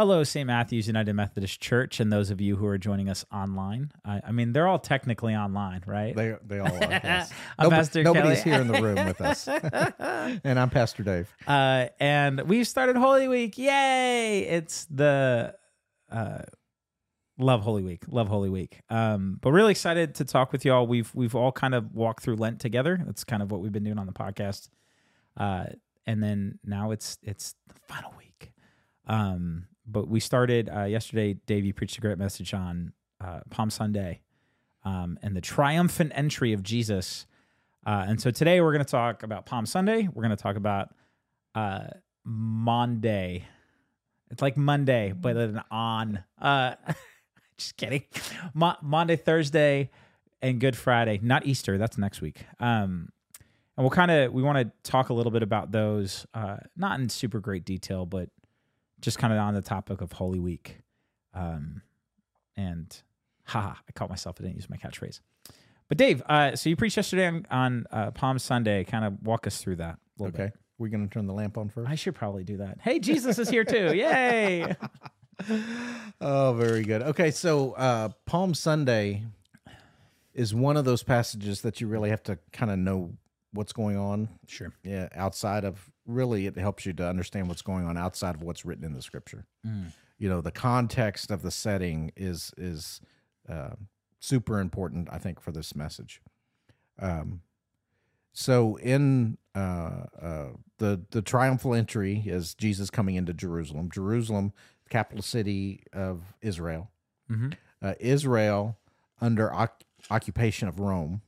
[0.00, 0.46] Hello, St.
[0.46, 3.92] Matthew's United Methodist Church, and those of you who are joining us online.
[4.02, 6.16] I, I mean, they're all technically online, right?
[6.16, 6.80] They they all are.
[6.80, 7.30] Yes.
[7.58, 8.50] I'm Nobo- Pastor nobody's Kelly.
[8.50, 9.46] here in the room with us,
[10.42, 11.30] and I'm Pastor Dave.
[11.46, 13.58] Uh, and we've started Holy Week.
[13.58, 14.38] Yay!
[14.48, 15.54] It's the
[16.10, 16.38] uh,
[17.36, 18.80] love Holy Week, love Holy Week.
[18.88, 20.86] Um, but really excited to talk with y'all.
[20.86, 22.98] We've we've all kind of walked through Lent together.
[23.04, 24.70] That's kind of what we've been doing on the podcast.
[25.36, 25.66] Uh,
[26.06, 28.52] and then now it's it's the final week.
[29.06, 31.34] Um, but we started uh, yesterday.
[31.46, 32.92] Dave, you preached a great message on
[33.22, 34.22] uh, Palm Sunday
[34.84, 37.26] um, and the triumphant entry of Jesus.
[37.86, 40.08] Uh, and so today we're going to talk about Palm Sunday.
[40.12, 40.90] We're going to talk about
[41.54, 41.88] uh,
[42.24, 43.44] Monday.
[44.30, 46.22] It's like Monday, but an on.
[46.40, 46.74] Uh,
[47.58, 48.04] just kidding.
[48.54, 49.90] Mo- Maundy Thursday,
[50.42, 51.20] and Good Friday.
[51.22, 51.78] Not Easter.
[51.78, 52.44] That's next week.
[52.58, 53.10] Um,
[53.76, 57.00] and we'll kind of we want to talk a little bit about those, uh, not
[57.00, 58.28] in super great detail, but
[59.00, 60.78] just kind of on the topic of Holy Week.
[61.34, 61.82] Um,
[62.56, 62.94] and
[63.44, 64.36] haha, I caught myself.
[64.40, 65.20] I didn't use my catchphrase.
[65.88, 68.84] But Dave, uh, so you preached yesterday on, on uh, Palm Sunday.
[68.84, 69.96] Kind of walk us through that.
[70.18, 70.42] a little bit.
[70.42, 71.90] Okay, we're gonna turn the lamp on first.
[71.90, 72.78] I should probably do that.
[72.80, 73.94] Hey, Jesus is here too.
[73.94, 74.76] Yay.
[76.20, 77.00] Oh, very good.
[77.00, 79.24] Okay, so uh, Palm Sunday
[80.34, 83.14] is one of those passages that you really have to kind of know
[83.54, 84.28] what's going on.
[84.46, 84.70] Sure.
[84.84, 88.64] Yeah, outside of really, it helps you to understand what's going on outside of what's
[88.64, 89.46] written in the Scripture.
[90.18, 93.00] You know, the context of the setting is is
[93.48, 93.70] uh,
[94.18, 96.20] super important, I think, for this message.
[96.98, 97.40] Um,
[98.32, 100.46] so in uh, uh,
[100.78, 103.90] the the triumphal entry is Jesus coming into Jerusalem.
[103.90, 104.52] Jerusalem,
[104.90, 106.90] capital city of Israel.
[107.30, 107.54] Mhm.
[107.82, 108.76] Uh, Israel
[109.20, 111.22] under oc- occupation of Rome.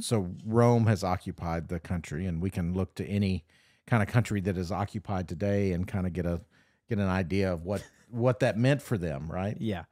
[0.00, 3.44] So Rome has occupied the country, and we can look to any
[3.88, 6.40] kind of country that is occupied today and kind of get a
[6.88, 9.56] get an idea of what what that meant for them, right?
[9.60, 9.84] Yeah.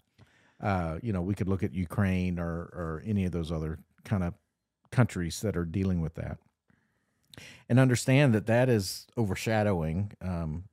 [0.61, 4.23] uh, you know, we could look at Ukraine or or any of those other kind
[4.23, 4.35] of
[4.91, 6.39] countries that are dealing with that,
[7.69, 10.65] and understand that that is overshadowing um,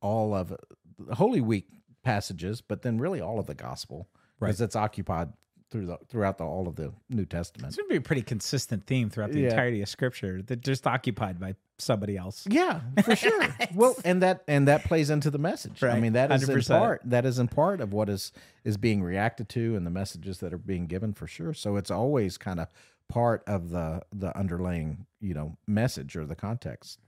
[0.00, 0.54] all of
[0.98, 1.66] the Holy Week
[2.02, 4.08] passages, but then really all of the Gospel
[4.40, 5.32] because it's occupied
[5.70, 7.68] through the throughout the, all of the New Testament.
[7.68, 9.50] It's going to be a pretty consistent theme throughout the Yeah.
[9.50, 10.42] entirety of Scripture.
[10.42, 12.46] They're just occupied by somebody else.
[12.48, 13.48] Yeah, for sure.
[13.74, 15.82] well, and that and that plays into the message.
[15.82, 16.68] I mean, that is in 100%.
[16.68, 18.32] part that is in part of what is
[18.64, 21.54] is being reacted to and the messages that are being given for sure.
[21.54, 22.68] So it's always kind of
[23.08, 27.00] part of the the underlying you know message or the context.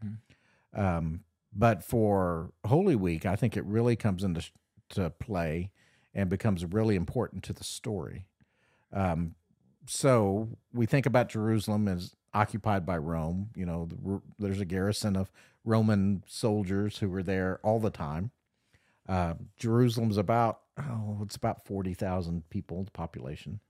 [0.75, 1.21] Um,
[1.55, 4.45] but for Holy Week, I think it really comes into
[4.91, 5.71] to play
[6.15, 8.27] and becomes really important to the story.
[8.93, 9.35] Um,
[9.87, 13.51] so we think about Jerusalem as occupied by Rome.
[13.57, 15.33] You know, the, there's a garrison of
[15.65, 18.31] Roman soldiers who were there all the time.
[19.09, 23.61] Uh, Jerusalem's about oh, it's about forty thousand people, the population,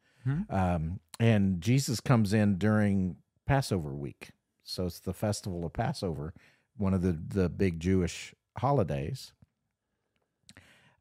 [0.51, 3.17] um, and Jesus comes in during
[3.47, 4.31] Passover week.
[4.65, 6.35] So it's the festival of Passover,
[6.77, 9.33] one of the the big Jewish holidays.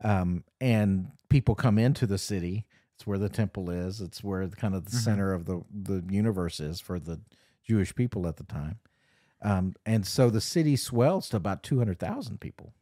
[0.04, 2.66] Um, and people come into the city.
[2.96, 4.02] It's where the temple is.
[4.02, 7.20] It's where the, kind of the center of the the universe is for the
[7.66, 8.80] Jewish people at the time.
[9.42, 12.74] Um, and so the city swells to about two hundred thousand people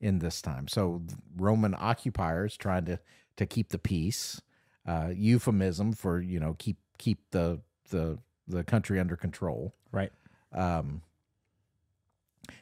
[0.00, 0.68] in this time.
[0.68, 1.02] So
[1.36, 2.98] Roman occupiers trying to
[3.36, 4.40] to keep the peace,
[4.86, 7.60] uh, euphemism for you know keep keep the
[7.90, 9.74] the the country under control.
[9.92, 10.12] Right.
[10.52, 11.02] Um,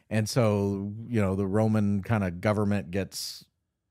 [0.09, 3.45] and so you know the Roman kind of government gets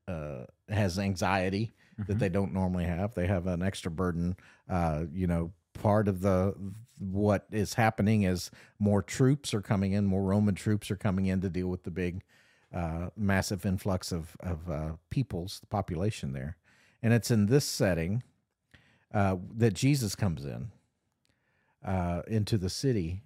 [0.08, 1.72] uh, has anxiety
[2.06, 3.14] that they don't normally have.
[3.14, 4.36] They have an extra burden.
[4.68, 6.54] Uh, you know, part of the
[6.98, 11.40] what is happening is more troops are coming in, more Roman troops are coming in
[11.40, 12.22] to deal with the big,
[12.74, 16.56] uh, massive influx of of uh, peoples, the population there,
[17.02, 18.22] and it's in this setting
[19.12, 20.70] uh, that Jesus comes in
[21.84, 23.22] uh, into the city,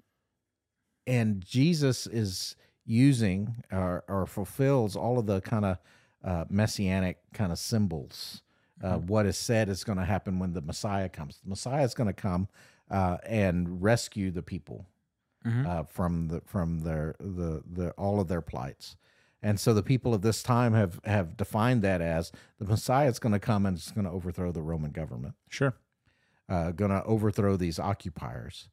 [1.07, 5.79] and Jesus is using or, or fulfills all of the kind of
[6.23, 8.43] uh, messianic kind of symbols.
[8.83, 11.39] Uh, What is said is going to happen when the Messiah comes.
[11.43, 12.49] The Messiah is going to come
[12.91, 14.87] uh, and rescue the people
[15.47, 18.97] uh, from the from their the the all of their plights.
[19.43, 23.19] And so the people of this time have have defined that as the Messiah is
[23.19, 25.75] going to come and it's going to overthrow the Roman government Sure.
[26.49, 28.69] uh, going to overthrow these occupiers.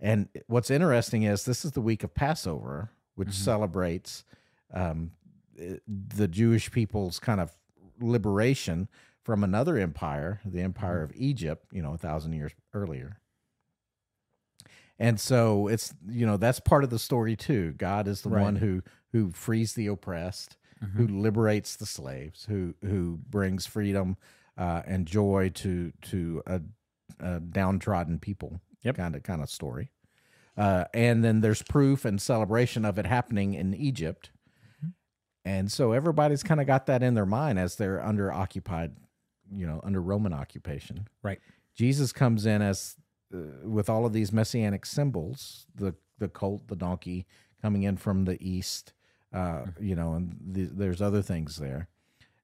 [0.00, 4.24] And what's interesting is this is the week of Passover, which celebrates
[4.74, 5.12] um,
[5.86, 7.52] the Jewish people's kind of
[8.00, 8.88] liberation
[9.28, 13.20] from another empire, the empire of Egypt, you know, a thousand years earlier.
[14.98, 17.72] And so it's you know that's part of the story too.
[17.76, 18.40] God is the Right.
[18.42, 18.82] one who
[19.12, 20.56] who frees the oppressed
[20.94, 24.16] who liberates the slaves, who who brings freedom
[24.56, 26.62] uh, and joy to to a,
[27.20, 28.62] a downtrodden people.
[28.82, 28.96] Yep.
[28.96, 29.90] kind of kind of story.
[30.56, 34.30] Uh, and then there's proof and celebration of it happening in Egypt.
[35.44, 38.96] And so everybody's kind of got that in their mind as they're under occupied,
[39.52, 41.08] you know, under Roman occupation.
[41.22, 41.40] Right.
[41.74, 42.96] Jesus comes in as
[43.32, 47.26] uh, with all of these messianic symbols, the the colt, the donkey
[47.62, 48.92] coming in from the east,
[49.32, 51.88] uh, you know, and the, there's other things there.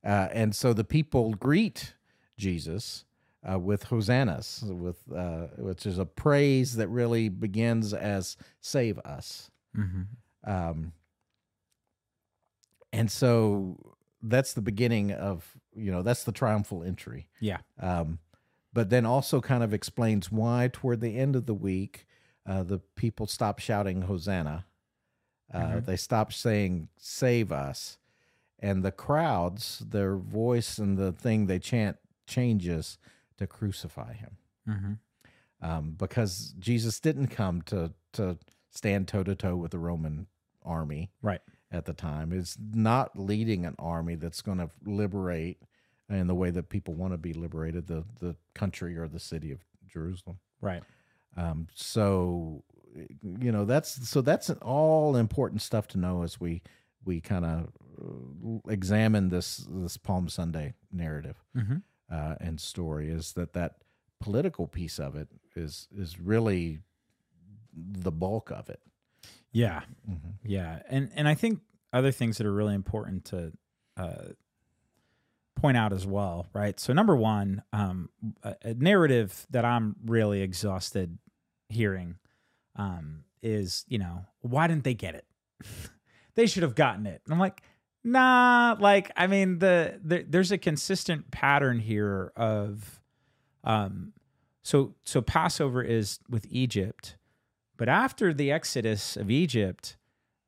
[0.04, 1.94] Uh, and so the people greet
[2.36, 3.04] Jesus
[3.50, 9.50] uh, with hosannas, with uh, which is a praise that really begins as "Save us."
[9.76, 10.02] Mm-hmm.
[10.50, 10.92] Um,
[12.92, 17.28] and so that's the beginning of you know that's the triumphal entry.
[17.40, 17.58] Yeah.
[17.80, 18.18] Um,
[18.72, 22.06] but then also kind of explains why toward the end of the week
[22.46, 24.66] uh, the people stop shouting Hosanna.
[25.52, 25.84] Uh, Mhm.
[25.86, 27.98] They stop saying "Save us,"
[28.58, 32.98] and the crowds, their voice and the thing they chant changes
[33.36, 34.36] to crucify him
[34.68, 34.92] Mm-hmm.
[35.60, 38.38] um, because Jesus didn't come to to
[38.70, 40.26] stand toe to toe with the Roman
[40.64, 41.42] army Right.
[41.74, 42.32] At the time.
[42.32, 45.58] It's not leading an army that's going to liberate
[46.08, 49.50] in the way that people want to be liberated the the country or the city
[49.52, 50.38] of Jerusalem.
[50.60, 50.82] Right.
[51.36, 52.62] Um, so
[53.22, 56.62] you know that's so that's all important stuff to know as we
[57.04, 57.68] we kind of
[58.68, 61.76] examine this this Palm Sunday narrative Mm-hmm.
[62.10, 63.76] uh, and story is that that
[64.20, 66.80] political piece of it is is really
[67.74, 68.80] the bulk of it.
[69.54, 69.80] Yeah.
[70.10, 70.30] Mm-hmm.
[70.44, 71.60] Yeah, and and I think
[71.92, 73.52] other things that are really important to
[73.96, 74.32] uh,
[75.54, 76.78] point out as well, right?
[76.78, 78.10] So number one, um,
[78.42, 81.18] a, a narrative that I'm really exhausted
[81.68, 82.16] hearing
[82.76, 85.24] um, is, you know, why didn't they get it?
[86.34, 87.22] they should have gotten it.
[87.24, 87.62] And I'm like,
[88.02, 88.76] nah.
[88.78, 93.00] Like, I mean, the, the there's a consistent pattern here of,
[93.62, 94.12] um,
[94.62, 97.16] so so Passover is with Egypt,
[97.76, 99.96] but after the exodus of Egypt,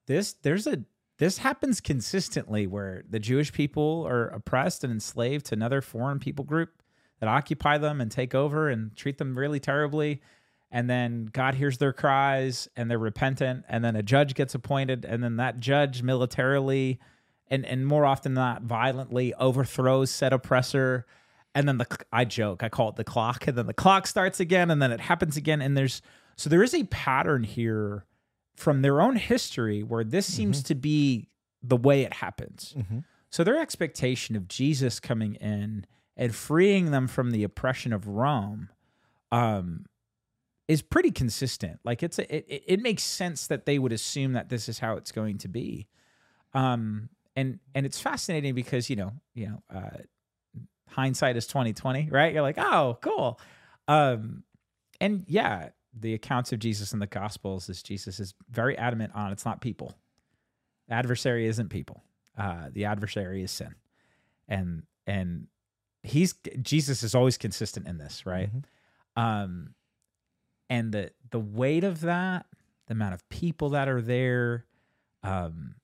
[0.06, 0.84] this there's a
[1.18, 6.44] this happens consistently where the Jewish people are oppressed and enslaved to another foreign people
[6.44, 6.82] group
[7.20, 10.20] that occupy them and take over and treat them really terribly.
[10.70, 13.64] And then God hears their cries and they're repentant.
[13.68, 15.06] And then a judge gets appointed.
[15.06, 16.98] And then that judge militarily
[17.48, 21.06] and, and more often than not violently overthrows said oppressor.
[21.54, 23.46] And then the I joke, I call it the clock.
[23.46, 25.62] And then the clock starts again and then it happens again.
[25.62, 26.02] And there's
[26.36, 28.04] so there is a pattern here
[28.54, 31.28] from their own history where this seems to be
[31.62, 32.74] the way it happens.
[32.76, 32.98] Mm-hmm.
[33.30, 35.84] So their expectation of Jesus coming in
[36.16, 38.70] and freeing them from the oppression of Rome
[39.30, 39.84] um,
[40.68, 41.80] is pretty consistent.
[41.84, 44.78] Like it's a, it, it- it makes sense that they would assume that this is
[44.78, 45.86] how it's going to be.
[46.54, 49.98] Um, and and it's fascinating because you know you know uh,
[50.88, 52.32] hindsight is twenty twenty, right?
[52.32, 53.38] You're like, oh, cool.
[53.88, 54.42] Um,
[55.00, 55.68] and yeah,
[55.98, 59.60] the accounts of Jesus in the Gospels is Jesus is very adamant on it's not
[59.60, 59.94] people.
[60.88, 62.02] The adversary isn't people.
[62.38, 63.74] Uh, the adversary is sin,
[64.48, 65.46] and and
[66.02, 68.50] he's Jesus is always consistent in this, right?
[69.16, 69.74] Um,
[70.68, 72.46] and the the weight of that,
[72.86, 74.66] the amount of people that are there,
[75.22, 75.76] um,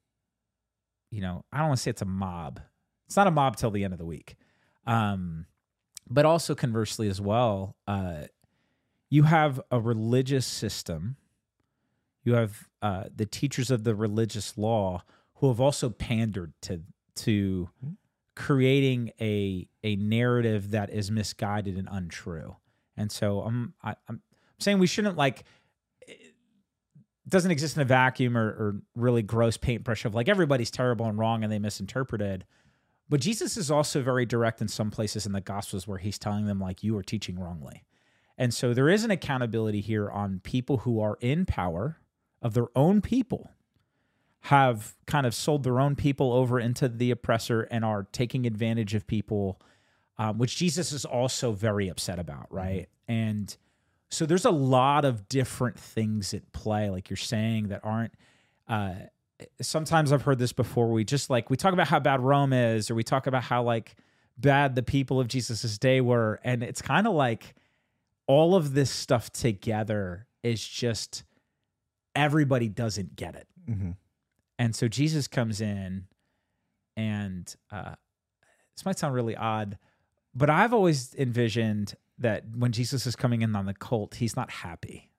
[1.10, 2.60] you know, I don't want to say it's a mob.
[3.06, 4.36] It's not a mob till the end of the week.
[4.86, 5.46] Um,
[6.08, 8.22] but also conversely as well, uh,
[9.12, 11.16] you have a religious system.
[12.24, 15.04] You have uh, the teachers of the religious law
[15.34, 16.80] who have also pandered to
[17.16, 17.68] to
[18.34, 22.56] creating a a narrative that is misguided and untrue.
[22.96, 24.22] And so I'm I, I'm
[24.58, 25.44] saying we shouldn't like
[27.28, 31.18] doesn't exist in a vacuum or, or really gross paintbrush of like everybody's terrible and
[31.18, 32.46] wrong and they misinterpreted.
[33.10, 36.46] But Jesus is also very direct in some places in the Gospels where he's telling
[36.46, 37.84] them like you are teaching wrongly.
[38.38, 41.98] And so there is an accountability here on people who are in power
[42.40, 43.50] of their own people
[44.46, 48.94] have kind of sold their own people over into the oppressor and are taking advantage
[48.94, 49.60] of people,
[50.18, 52.88] um, which Jesus is also very upset about, right?
[53.06, 53.56] And
[54.10, 58.12] so there's a lot of different things at play, like you're saying, that aren't.
[58.68, 58.94] Uh,
[59.60, 60.90] sometimes I've heard this before.
[60.90, 63.62] We just like we talk about how bad Rome is, or we talk about how
[63.62, 63.94] like
[64.36, 67.54] bad the people of Jesus's day were, and it's kind of like
[68.26, 71.24] all of this stuff together is just
[72.14, 73.46] everybody doesn't get it.
[73.68, 73.90] Mm-hmm.
[74.58, 76.04] And so Jesus comes in,
[76.96, 77.94] and uh,
[78.76, 79.78] this might sound really odd,
[80.34, 84.50] but I've always envisioned that when Jesus is coming in on the colt, he's not
[84.50, 85.10] happy.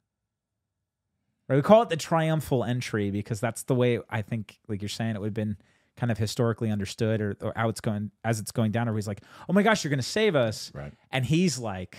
[1.50, 1.58] Right?
[1.58, 5.16] We call it the triumphal entry because that's the way I think, like you're saying,
[5.16, 5.58] it would have been
[5.98, 8.88] kind of historically understood or, or how it's going as it's going down.
[8.88, 10.94] Or he's like, "Oh my gosh, you're going to save us," Right.
[11.12, 11.98] and he's like,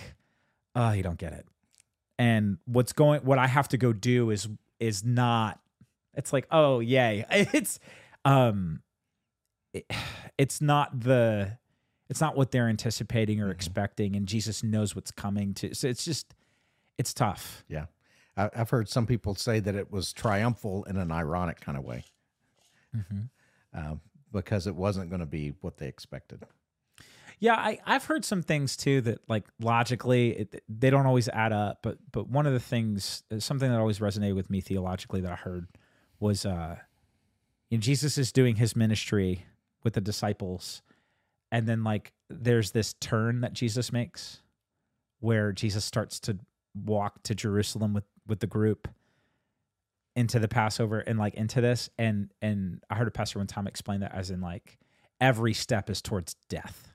[0.75, 1.45] "Oh, you don't get it."
[2.17, 4.47] And what's going, what I have to go do is
[4.79, 5.59] is not.
[6.13, 7.79] It's like, oh yay, it's
[8.23, 8.81] um,
[9.73, 9.85] it,
[10.37, 11.57] it's not the,
[12.09, 13.51] it's not what they're anticipating or Mhm.
[13.51, 15.73] expecting, and Jesus knows what's coming to.
[15.75, 16.33] So it's just,
[16.97, 17.63] it's tough.
[17.67, 17.85] Yeah.
[18.37, 21.83] I, I've heard some people say that it was triumphal in an ironic kind of
[21.83, 22.03] way
[23.73, 24.01] um,
[24.31, 26.43] because it wasn't going to be what they expected.
[27.39, 31.51] Yeah, I, I've heard some things too that like logically it, they don't always add
[31.51, 31.79] up.
[31.81, 35.31] But but one of the things, uh, something that always resonated with me theologically that
[35.31, 35.67] I heard
[36.19, 36.77] was, uh,
[37.69, 39.45] you know, Jesus is doing his ministry
[39.83, 40.81] with the disciples,
[41.51, 44.41] and then like there's this turn that Jesus makes,
[45.19, 46.37] where Jesus starts to
[46.73, 48.87] walk to Jerusalem with with the group
[50.15, 53.67] into the Passover and like into this, and and I heard a pastor one time
[53.67, 54.77] explain that as in like
[55.19, 56.94] every step is towards death.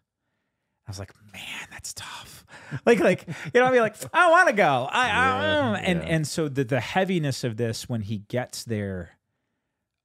[0.91, 2.45] I was like, man, that's tough.
[2.87, 4.89] Like, like you know, I'd be like, I want to go.
[4.91, 6.09] I, I Yeah, and yeah.
[6.09, 9.11] and so the the heaviness of this when he gets there,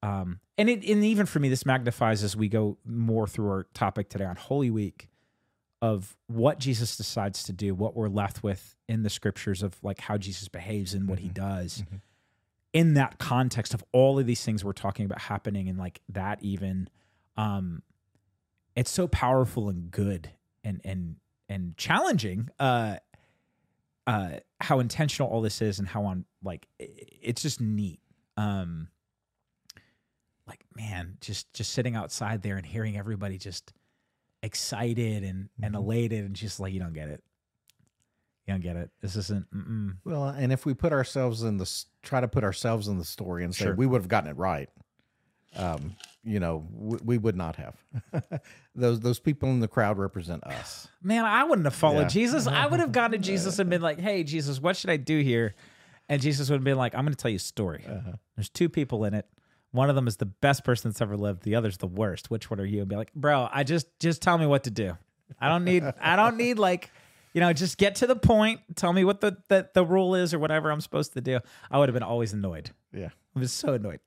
[0.01, 3.63] um, and it and even for me, this magnifies as we go more through our
[3.73, 5.09] topic today on Holy Week,
[5.81, 9.99] of what Jesus decides to do, what we're left with in the scriptures of like
[9.99, 11.33] how Jesus behaves and what he Mhm.
[11.35, 11.83] does.
[11.83, 12.01] Mhm.
[12.73, 16.41] In that context of all of these things we're talking about happening and like that
[16.43, 16.89] even
[17.37, 17.83] um
[18.75, 20.31] it's so powerful and good
[20.65, 21.15] and and
[21.47, 22.97] and challenging uh
[24.07, 27.99] uh how intentional all this is and how on like it's just neat
[28.35, 28.89] um
[30.47, 33.71] like man just just sitting outside there and hearing everybody just
[34.43, 35.77] excited and and Mhm.
[35.77, 37.23] elated and just like you don't get it
[38.45, 39.95] you don't get it this isn't mm-mm.
[40.03, 43.43] Well, and if we put ourselves in the try to put ourselves in the story
[43.43, 43.75] and say Sure.
[43.75, 44.69] we would have gotten it right,
[45.55, 45.95] um,
[46.25, 47.75] you know, we, we would not have.
[48.75, 50.87] those those people in the crowd represent us.
[51.03, 52.07] man i wouldn't have followed Yeah.
[52.07, 54.97] jesus i would have gone to jesus and been like hey jesus what should i
[54.97, 55.53] do here
[56.09, 58.13] and jesus would have been like i'm going to tell you a story Uh-huh.
[58.35, 59.25] There's two people in it.
[59.71, 61.43] One of them is the best person that's ever lived.
[61.43, 62.29] The other's the worst.
[62.31, 62.79] Which one are you?
[62.81, 64.97] And be like, bro, I just just tell me what to do.
[65.39, 66.91] I don't need I don't need like,
[67.33, 68.61] you know, just get to the point.
[68.75, 71.39] Tell me what the the, the rule is or whatever I'm supposed to do.
[71.69, 72.71] I would have been always annoyed.
[72.93, 73.09] Yeah.
[73.35, 73.99] I was so annoyed.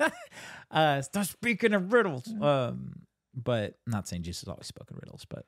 [0.70, 2.28] uh, stop speaking of riddles.
[2.40, 5.44] Um, but not saying Jesus always spoke in riddles, but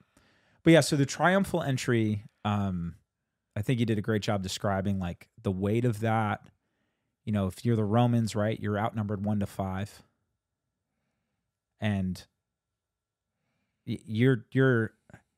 [0.62, 0.80] but yeah.
[0.80, 2.94] So the triumphal entry, um,
[3.56, 6.48] I think you did a great job describing like the weight of that.
[7.24, 10.02] You know, if you're the Romans, right, you're outnumbered one to five,
[11.80, 12.22] and
[13.86, 14.92] you're you're,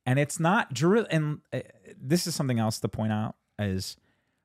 [0.04, 1.06] and it's not Jeru.
[1.10, 1.60] And uh,
[2.00, 3.96] this is something else to point out is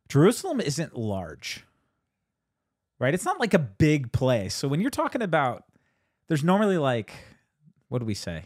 [0.08, 1.66] Jerusalem isn't large
[3.00, 3.14] right?
[3.14, 4.54] It's not like a big place.
[4.56, 5.64] So when you're talking about,
[6.28, 7.14] there's normally like,
[7.90, 8.46] what do we say?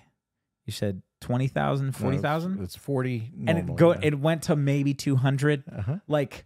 [0.66, 2.64] You said 20,000, No, it's- 40,000?
[2.64, 4.00] It's forty, and it go yeah.
[4.04, 5.64] it went to maybe 200.
[5.68, 5.96] uh-huh.
[6.08, 6.46] Like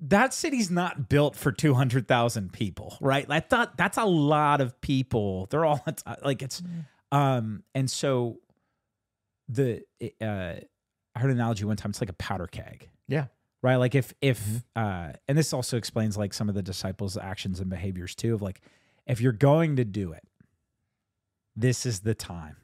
[0.00, 3.26] that city's not built for 200,000 people, right?
[3.28, 5.46] I thought that's a lot of people.
[5.50, 5.84] They're all
[6.24, 6.62] like it's
[7.12, 8.38] um and so
[9.48, 9.82] the
[10.20, 10.54] uh
[11.14, 13.26] I heard an analogy one time it's like a powder keg Yeah.
[13.62, 14.62] Right like if if Mhm.
[14.76, 18.42] uh and this also explains like some of the disciples actions and behaviors too of
[18.42, 18.60] like
[19.06, 20.24] if you're going to do it
[21.56, 22.56] this is the time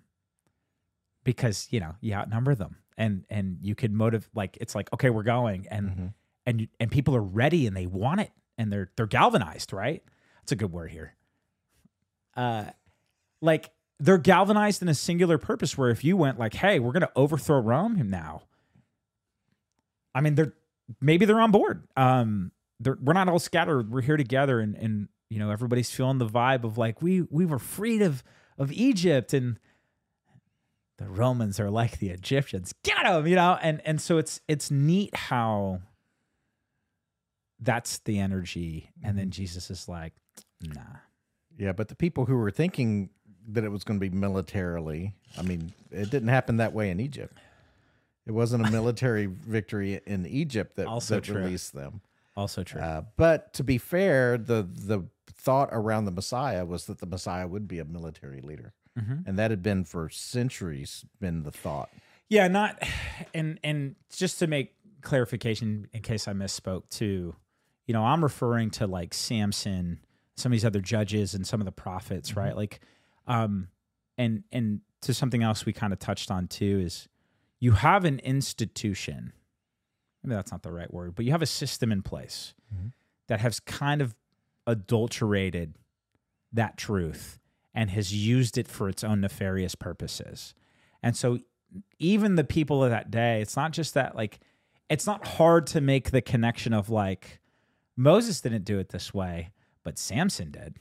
[1.25, 5.11] because you know you outnumber them and and you can motive like it's like okay
[5.11, 6.15] we're going and Mhm.
[6.47, 10.03] and and people are ready and they want it and they're they're galvanized right
[10.41, 11.15] that's a good word here
[12.37, 12.67] uh
[13.43, 17.11] like they're galvanized in a singular purpose where if you went like hey we're gonna
[17.17, 18.43] overthrow rome now
[20.15, 20.55] i mean they're
[21.01, 21.87] maybe they're on board.
[21.97, 23.91] Um they're, we're not all scattered.
[23.91, 27.47] We're here together and and you know everybody's feeling the vibe of like we we
[27.47, 28.23] were freed of
[28.59, 29.59] of egypt and
[30.99, 32.75] the romans are like the egyptians.
[32.83, 33.59] Get them you know?
[33.61, 35.81] And and so it's it's neat how
[37.61, 38.91] that's the energy.
[39.03, 40.13] And then jesus is like
[40.63, 41.01] nah.
[41.59, 43.11] Yeah, but the people who were thinking
[43.49, 47.01] that it was going to be militarily, I mean, it didn't happen that way in
[47.01, 47.39] Egypt.
[48.27, 51.37] It wasn't a military victory in Egypt that, Also that true.
[51.37, 52.01] released them.
[52.37, 56.99] also true Uh, but to be fair, the the thought around the Messiah was that
[56.99, 59.27] the Messiah would be a military leader, Mhm.
[59.27, 61.89] and that had been for centuries been the thought.
[62.29, 62.83] Yeah, not
[63.33, 67.37] and and just to make clarification in case I misspoke too,
[67.87, 70.01] you know, I'm referring to like Samson,
[70.37, 72.41] some of these other judges and some of the prophets, Mm-hmm.
[72.41, 72.57] right?
[72.57, 72.81] Like
[73.27, 73.69] um
[74.19, 77.09] and and to something else we kind of touched on too is
[77.61, 79.33] you have an institution.
[80.23, 82.93] Maybe that's not the right word, but you have a system in place Mhm.
[83.29, 84.15] that has kind of
[84.67, 85.79] adulterated
[86.53, 87.39] that truth
[87.75, 90.55] and has used it for its own nefarious purposes.
[91.03, 91.39] And so
[91.99, 94.41] even the people of that day, it's not just that like
[94.89, 97.41] it's not hard to make the connection of like
[97.97, 99.51] Moses didn't do it this way,
[99.83, 100.77] but Samson did.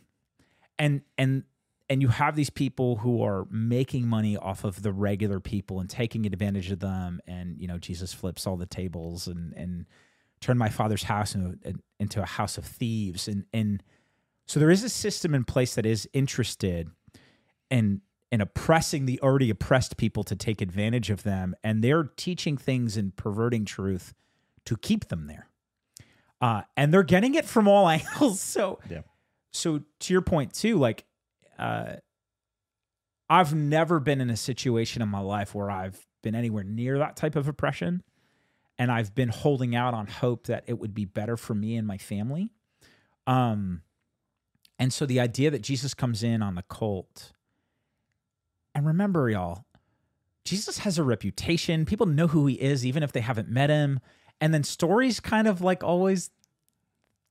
[0.78, 1.44] And and
[1.90, 5.90] and you have these people who are making money off of the regular people and
[5.90, 9.86] taking advantage of them and you know Jesus flips all the tables and and
[10.42, 11.58] turned my father's house into,
[12.00, 13.28] into a house of thieves.
[13.28, 13.82] And and
[14.48, 16.90] so there is a system in place that is interested
[17.72, 18.02] in
[18.32, 21.56] in oppressing the already oppressed people to take advantage of them.
[21.64, 24.14] And they're teaching things and perverting truth
[24.66, 25.48] to keep them there.
[26.42, 28.42] Uh, and they're getting it from all angles.
[28.42, 29.02] So Yeah.
[29.52, 31.06] so to your point too like
[31.60, 31.94] uh,
[33.30, 37.16] i've never been in a situation in my life where i've been anywhere near that
[37.16, 38.04] type of oppression
[38.78, 41.88] and i've been holding out on hope that it would be better for me and
[41.88, 42.50] my family
[43.28, 43.82] um
[44.78, 47.34] and so the idea that jesus comes in on the colt
[48.76, 49.66] and remember, y'all,
[50.44, 51.86] Jesus has a reputation.
[51.86, 54.02] People know who he is, even if they haven't met him.
[54.42, 56.30] And then stories kind of like always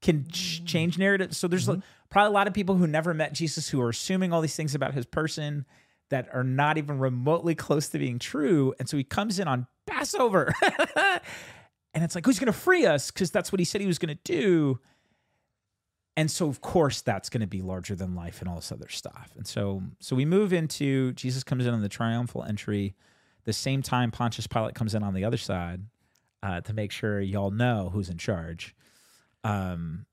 [0.05, 1.35] can ch- change narrative.
[1.35, 4.41] So there's probably a lot of people who never met Jesus who are assuming all
[4.41, 5.65] these things about his person
[6.11, 8.75] that are not even remotely close to being true.
[8.79, 10.55] And so he comes in on Passover.
[10.97, 13.11] and it's like, who's going to free us?
[13.11, 14.79] Because that's what he said he was going to do
[16.17, 18.89] and so of course that's going to be larger than life and all this other
[18.89, 22.95] stuff and so so we move into jesus comes in on the triumphal entry
[23.45, 25.83] the same time pontius pilate comes in on the other side
[26.43, 28.75] uh, to make sure y'all know who's in charge
[29.45, 30.07] um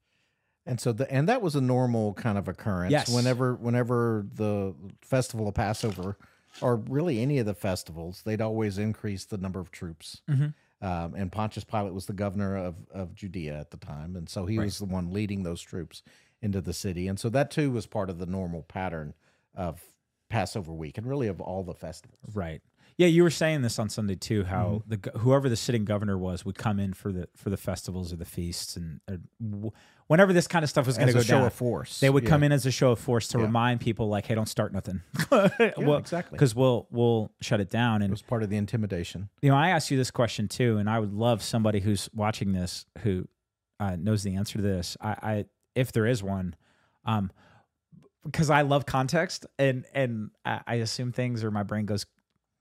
[0.65, 2.91] And so the and that was a normal kind of occurrence.
[2.91, 3.09] Yes.
[3.09, 6.17] Whenever whenever the festival of Passover,
[6.61, 10.21] or really any of the festivals, they'd always increase the number of troops.
[10.29, 10.53] Mhm.
[10.81, 14.45] Um, and Pontius Pilate was the governor of of Judea at the time, and so
[14.45, 16.03] he was the one leading those troops
[16.41, 17.07] into the city.
[17.07, 19.13] And so that too was part of the normal pattern
[19.53, 19.83] of
[20.29, 22.35] Passover week, and really of all the festivals.
[22.35, 22.61] right
[23.01, 24.93] yeah you were saying this on sunday too how Mm-hmm.
[25.12, 28.17] the whoever the sitting governor was would come in for the for the festivals or
[28.17, 29.71] the feasts and or w-
[30.08, 32.10] whenever this kind of stuff was going to a go show down of force, they
[32.10, 32.30] would Yeah.
[32.30, 33.45] come in as a show of force to Yeah.
[33.45, 36.36] remind people like hey don't start nothing Yeah, exactly.
[36.38, 39.30] because we'll we'll shut it down It and was part of the intimidation.
[39.41, 42.52] you know, I asked you this question too, and I would love somebody who's watching
[42.54, 43.28] this who
[43.80, 44.95] uh, knows the answer to this.
[45.02, 46.56] I, I if there is one,
[47.06, 47.32] um,
[48.23, 52.06] because I love context and and I assume things or my brain goes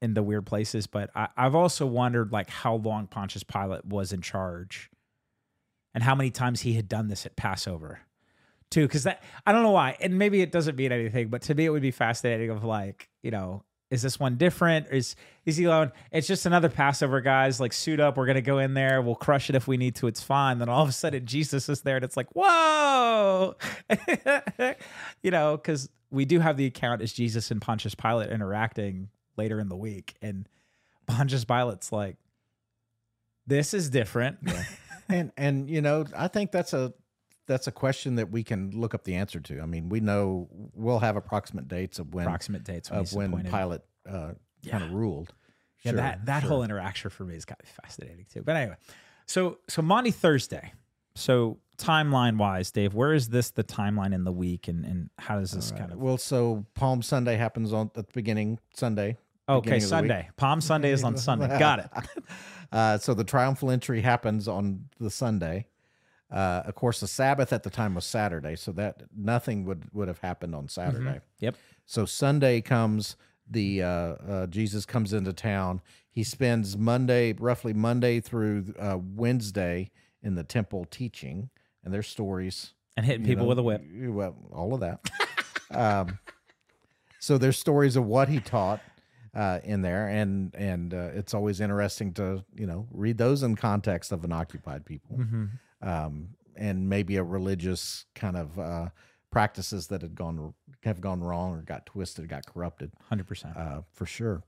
[0.00, 0.86] into weird places.
[0.86, 4.90] But I, I've also wondered like how long Pontius Pilate was in charge,
[5.94, 8.00] and how many times he had done this at Passover,
[8.70, 8.86] too.
[8.86, 11.66] Because that I don't know why, and maybe it doesn't mean anything, but to me
[11.66, 12.50] it would be fascinating.
[12.50, 14.86] Of like you know is this one different?
[14.90, 15.90] Is is he alone?
[16.12, 17.58] It's just another Passover, guys.
[17.58, 18.16] Like suit up.
[18.16, 19.02] We're gonna go in there.
[19.02, 20.06] We'll crush it if we need to.
[20.06, 20.58] It's fine.
[20.58, 23.56] Then all of a sudden Jesus is there, and it's like whoa,
[25.22, 29.08] you know, because we do have the account as Jesus and Pontius Pilate interacting
[29.40, 30.46] later in the week, and
[31.06, 32.16] Pontius Pilate's like,
[33.46, 34.38] this is different.
[35.08, 36.92] and and you know i think that's a
[37.48, 40.48] that's a question that we can look up the answer to i mean we know
[40.74, 44.32] we'll have approximate dates of when Approximate dates when of when pilate uh,
[44.70, 45.34] kind of ruled
[45.82, 46.48] Yeah, Sure, that that sure.
[46.50, 48.42] whole interaction for me is kind of fascinating too.
[48.42, 48.76] But anyway,
[49.26, 50.72] so so Maundy Thursday.
[51.16, 55.40] So timeline wise, Dave, where is this the timeline in the week, and and how
[55.40, 55.98] does this kind of?
[55.98, 59.16] well so palm sunday happens on at the beginning sunday
[59.50, 59.80] Okay.
[59.80, 60.28] Sunday.
[60.36, 61.46] Palm Sunday is on Sunday.
[61.58, 61.90] Got it.
[62.72, 65.66] uh, so the triumphal entry happens on the sunday
[66.30, 70.06] uh, of course the sabbath at the time was saturday so that nothing would would
[70.06, 71.56] have happened on saturday Yep.
[71.90, 73.16] So Sunday comes,
[73.50, 75.80] the uh, uh, Jesus comes into town.
[76.08, 79.90] He spends Monday, roughly Monday through uh, Wednesday,
[80.22, 81.50] in the temple teaching,
[81.82, 82.74] and there's stories.
[82.96, 83.82] And hitting people know, with a whip.
[83.92, 85.00] Well, all of that.
[85.72, 86.20] um,
[87.18, 88.80] so there's stories of what he taught
[89.34, 93.56] uh, in there, and and uh, it's always interesting to you know read those in
[93.56, 95.44] context of an occupied people, Mm-hmm.
[95.88, 98.88] um, and maybe a religious kind of uh,
[99.30, 100.52] practices that had gone
[100.84, 103.56] have gone wrong or got twisted, got corrupted, Hundred percent.
[103.56, 104.42] uh, for sure.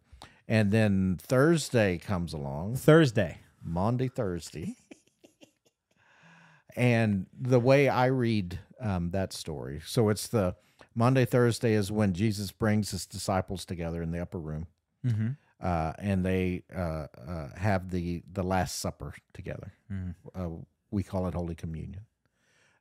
[0.49, 3.39] And then Thursday comes along, Thursday.
[3.65, 4.75] Maundy Thursday.
[6.77, 10.57] and the way I read um, that story, so it's the
[10.95, 14.67] Maundy Thursday is when Jesus brings his disciples together in the upper room,
[15.05, 15.29] Mm-hmm.
[15.61, 19.73] uh, and they uh, uh, have the the Last Supper together.
[19.91, 20.15] Mhm.
[20.35, 20.49] Uh,
[20.91, 22.03] we call it Holy Communion.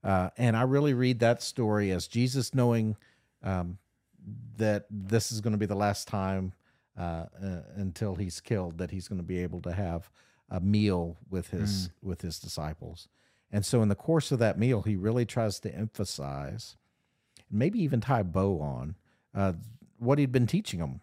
[0.04, 2.98] Uh, and I really read that story as Jesus knowing
[3.44, 3.78] um,
[4.58, 6.54] that this is going to be the last time
[6.98, 10.10] uh, uh, until he's killed that he's going to be able to have
[10.50, 13.08] a meal with his with his disciples.
[13.52, 16.78] And so in the course of that meal, he really tries to emphasize,
[17.52, 18.96] maybe even tie a bow on
[19.36, 19.54] uh,
[20.00, 21.02] what he'd been teaching them,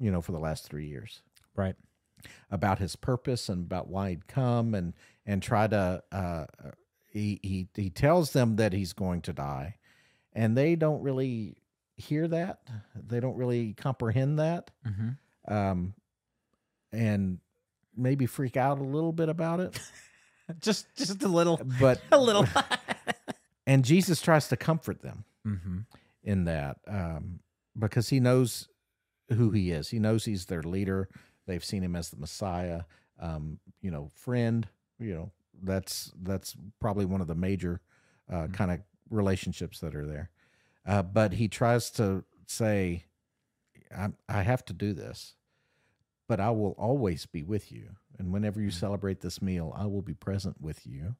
[0.00, 1.22] you know, for the last three years
[1.54, 1.76] Right.
[2.50, 4.94] about his purpose and about why he'd come and
[5.26, 6.46] and try to uh,
[7.12, 9.76] he he he tells them that he's going to die,
[10.32, 11.56] and they don't really
[11.96, 12.60] hear that.
[12.94, 15.52] They don't really comprehend that, Mm-hmm.
[15.54, 15.94] um,
[16.92, 17.38] and
[17.96, 19.78] maybe freak out a little bit about it.
[20.60, 22.44] Just just a little, But a little.
[23.68, 25.78] and Jesus tries to comfort them mm-hmm.
[26.22, 27.40] in that um,
[27.78, 28.68] because he knows
[29.30, 29.88] who he is.
[29.90, 31.08] He knows he's their leader.
[31.46, 32.82] They've seen him as the Messiah,
[33.18, 34.68] um, you know, friend.
[34.98, 37.80] You know, that's that's probably one of the major
[38.30, 38.52] uh, Mhm.
[38.52, 40.30] kind of relationships that are there.
[40.86, 43.04] Uh, but he tries to say,
[43.96, 45.34] I, "I have to do this,
[46.28, 47.96] but I will always be with you.
[48.18, 48.72] And whenever you Mhm.
[48.72, 51.16] celebrate this meal, I will be present with you."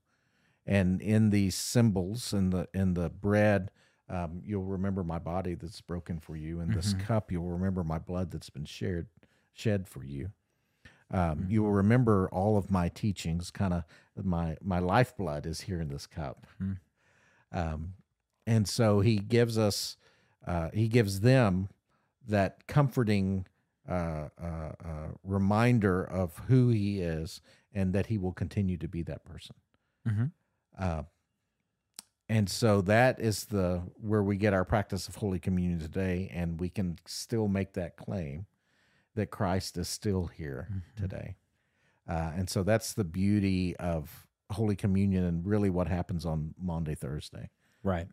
[0.67, 3.71] And in these symbols, in the in the bread,
[4.11, 6.61] um, you'll remember my body that's broken for you.
[6.61, 6.99] In this Mhm.
[7.01, 9.09] cup, you'll remember my blood that's been shared,
[9.53, 10.33] shed for you.
[11.11, 11.51] Um, Mhm.
[11.51, 13.51] You will remember all of my teachings.
[13.51, 13.85] Kind of
[14.23, 16.46] my my lifeblood is here in this cup.
[16.61, 16.79] Mhm.
[17.53, 17.94] Um,
[18.46, 19.96] and so he gives us,
[20.46, 21.68] uh, he gives them
[22.27, 23.46] that comforting
[23.88, 27.40] uh, uh, uh, reminder of who he is
[27.73, 29.57] and that he will continue to be that person.
[32.31, 32.38] Mm-hmm.
[32.38, 36.61] And so that is the where we get our practice of Holy Communion today, and
[36.61, 38.47] we can still make that claim
[39.14, 40.83] that Christ is still here Mhm.
[40.97, 41.37] today.
[42.09, 46.95] Uh, and so that's the beauty of Holy Communion and really what happens on Maundy
[46.95, 47.51] Thursday.
[47.83, 48.09] Right.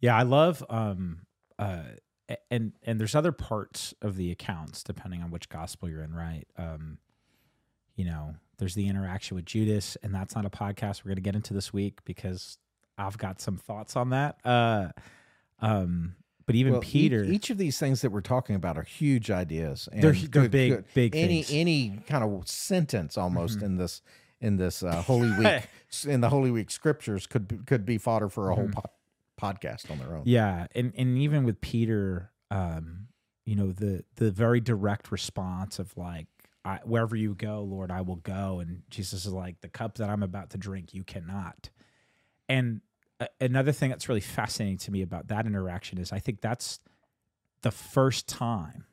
[0.00, 1.26] Yeah, I love um
[1.58, 1.82] uh
[2.50, 6.46] and and there's other parts of the accounts depending on which gospel you're in, right?
[6.56, 6.98] Um
[7.96, 11.22] you know, there's the interaction with Judas and that's not a podcast we're going to
[11.22, 12.58] get into this week because
[13.06, 14.38] I've got some thoughts on that.
[14.44, 14.88] Uh
[15.60, 16.14] um
[16.46, 19.30] but even Well, each- Peter each, of these things that we're talking about are huge
[19.30, 19.88] ideas.
[19.92, 21.50] And they're, they're good- big good- big any things.
[21.60, 23.62] any kind of sentence almost Mhm.
[23.64, 24.02] in this
[24.40, 25.62] in this uh, Holy Week
[26.06, 28.72] in the Holy Week scriptures could be- could be fodder for a whole Mhm.
[28.74, 28.90] po-
[29.40, 30.22] podcast on their own.
[30.26, 33.08] Yeah, and and even with Peter, um,
[33.44, 36.26] you know the the very direct response of like,
[36.64, 40.10] I, wherever you go, Lord, I will go, and Jesus is like, the cup that
[40.10, 41.70] I'm about to drink, you cannot.
[42.48, 42.80] And
[43.40, 46.80] another thing that's really fascinating to me about that interaction is I think that's
[47.62, 48.84] the first time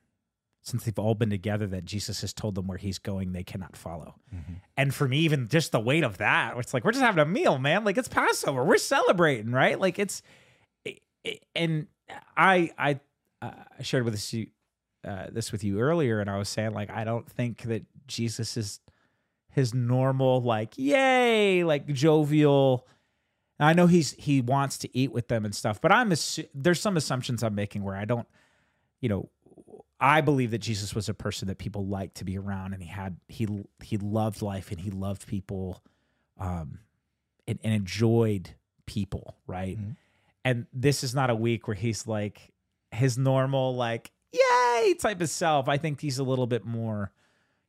[0.61, 3.77] since they've all been together that Jesus has told them where he's going, they cannot
[3.77, 4.15] follow.
[4.35, 4.55] Mhm.
[4.75, 7.25] And for me, even just the weight of that, it's like we're just having a
[7.25, 7.85] meal, man.
[7.85, 9.79] Like it's Passover, we're celebrating, right?
[9.79, 10.21] Like it's,
[10.83, 11.87] it- it- and
[12.35, 12.99] I I
[13.41, 14.47] uh, I shared with this you
[15.05, 18.57] uh, this with you earlier, and I was saying like I don't think that Jesus
[18.57, 18.81] is
[19.51, 22.85] his normal like yay like jovial.
[23.59, 26.79] I know he's he wants to eat with them and stuff, but I'm assu- there's
[26.79, 28.27] some assumptions I'm making where I don't,
[29.01, 29.29] you know,
[29.99, 32.89] I believe that Jesus was a person that people liked to be around, and he
[32.89, 33.47] had he
[33.83, 35.81] he loved life and he loved people,
[36.39, 36.79] um,
[37.47, 38.51] and, and enjoyed
[38.85, 39.77] people, right?
[39.79, 39.95] Mhm.
[40.45, 42.53] And this is not a week where he's like
[42.91, 45.67] his normal like yay type of self.
[45.67, 47.11] I think he's a little bit more,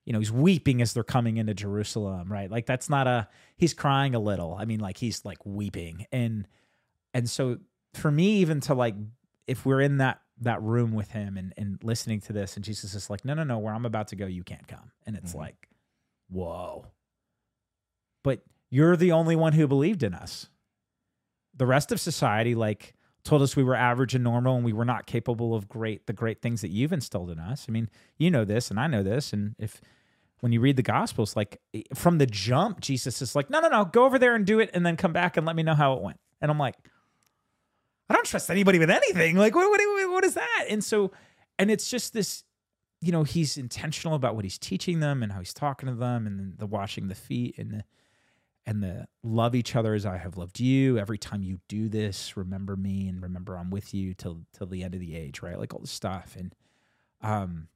[0.08, 2.50] you know, he's weeping as they're coming into Jerusalem, right?
[2.50, 4.54] Like that's not a he's crying a little.
[4.58, 6.48] I mean, like he's like weeping, and
[7.12, 7.58] and so
[7.92, 8.94] for me, even to like
[9.46, 12.94] if we're in that that room with him and and listening to this, and Jesus
[12.94, 15.34] is like, no, no, no, where I'm about to go, you can't come, and it's
[15.34, 15.40] Mhm.
[15.40, 15.68] like,
[16.30, 16.86] whoa.
[18.24, 20.48] But you're the only one who believed in us.
[21.54, 22.94] The rest of society, like,
[23.24, 26.12] told us we were average and normal and we were not capable of great the
[26.14, 27.66] great things that you've instilled in us.
[27.68, 29.34] I mean, you know this and I know this.
[29.34, 29.82] And if
[30.40, 31.60] when you read the gospels, like
[31.94, 34.70] from the jump, Jesus is like, no, no, no, go over there and do it
[34.72, 36.20] and then come back and let me know how it went.
[36.40, 36.76] And I'm like,
[38.08, 39.36] I don't trust anybody with anything.
[39.36, 40.66] Like, what, what, what is that?
[40.68, 41.12] And so,
[41.58, 42.44] and it's just this,
[43.00, 46.26] you know, he's intentional about what he's teaching them and how he's talking to them
[46.26, 47.84] and the washing the feet and the,
[48.68, 50.98] and the love each other as I have loved you.
[50.98, 54.84] Every time you do this, remember me and remember I'm with you till till the
[54.84, 55.58] end of the age, right?
[55.58, 56.54] Like all this stuff and
[57.22, 57.68] um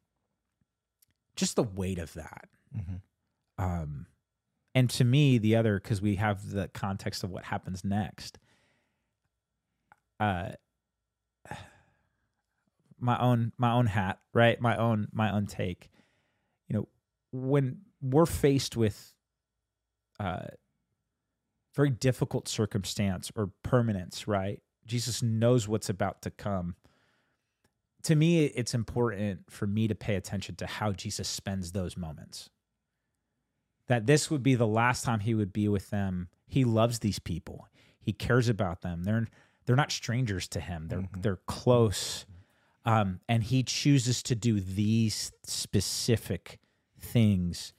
[1.42, 2.48] just the weight of that.
[2.76, 3.00] Mhm.
[3.58, 4.06] Um
[4.74, 8.38] and to me the other cuz we have the context of what happens next.
[10.20, 10.52] Uh
[12.98, 14.60] my own my own hat, right?
[14.60, 15.90] My own my own take.
[16.68, 16.88] You know,
[17.32, 19.14] when we're faced with
[20.20, 20.46] uh
[21.74, 24.62] very difficult circumstance or permanence, right?
[24.86, 26.76] Jesus knows what's about to come.
[28.04, 32.50] To me, it's important for me to pay attention to how Jesus spends those moments.
[33.86, 36.28] That this would be the last time he would be with them.
[36.46, 37.68] He loves these people.
[38.00, 39.04] He cares about them.
[39.04, 39.28] They're
[39.64, 40.88] they're not strangers to him.
[40.88, 41.22] They're Mhm.
[41.22, 42.26] they're close.
[42.84, 46.58] um, and he chooses to do these specific
[46.98, 47.72] things.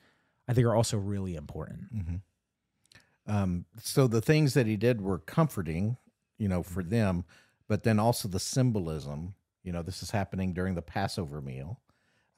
[0.48, 1.94] I think are also really important.
[1.94, 2.16] Mm-hmm.
[3.28, 5.98] Um, so the things that he did were comforting,
[6.38, 7.26] you know, for them,
[7.68, 9.36] but then also the symbolism.
[9.64, 11.80] You know, this is happening during the Passover meal.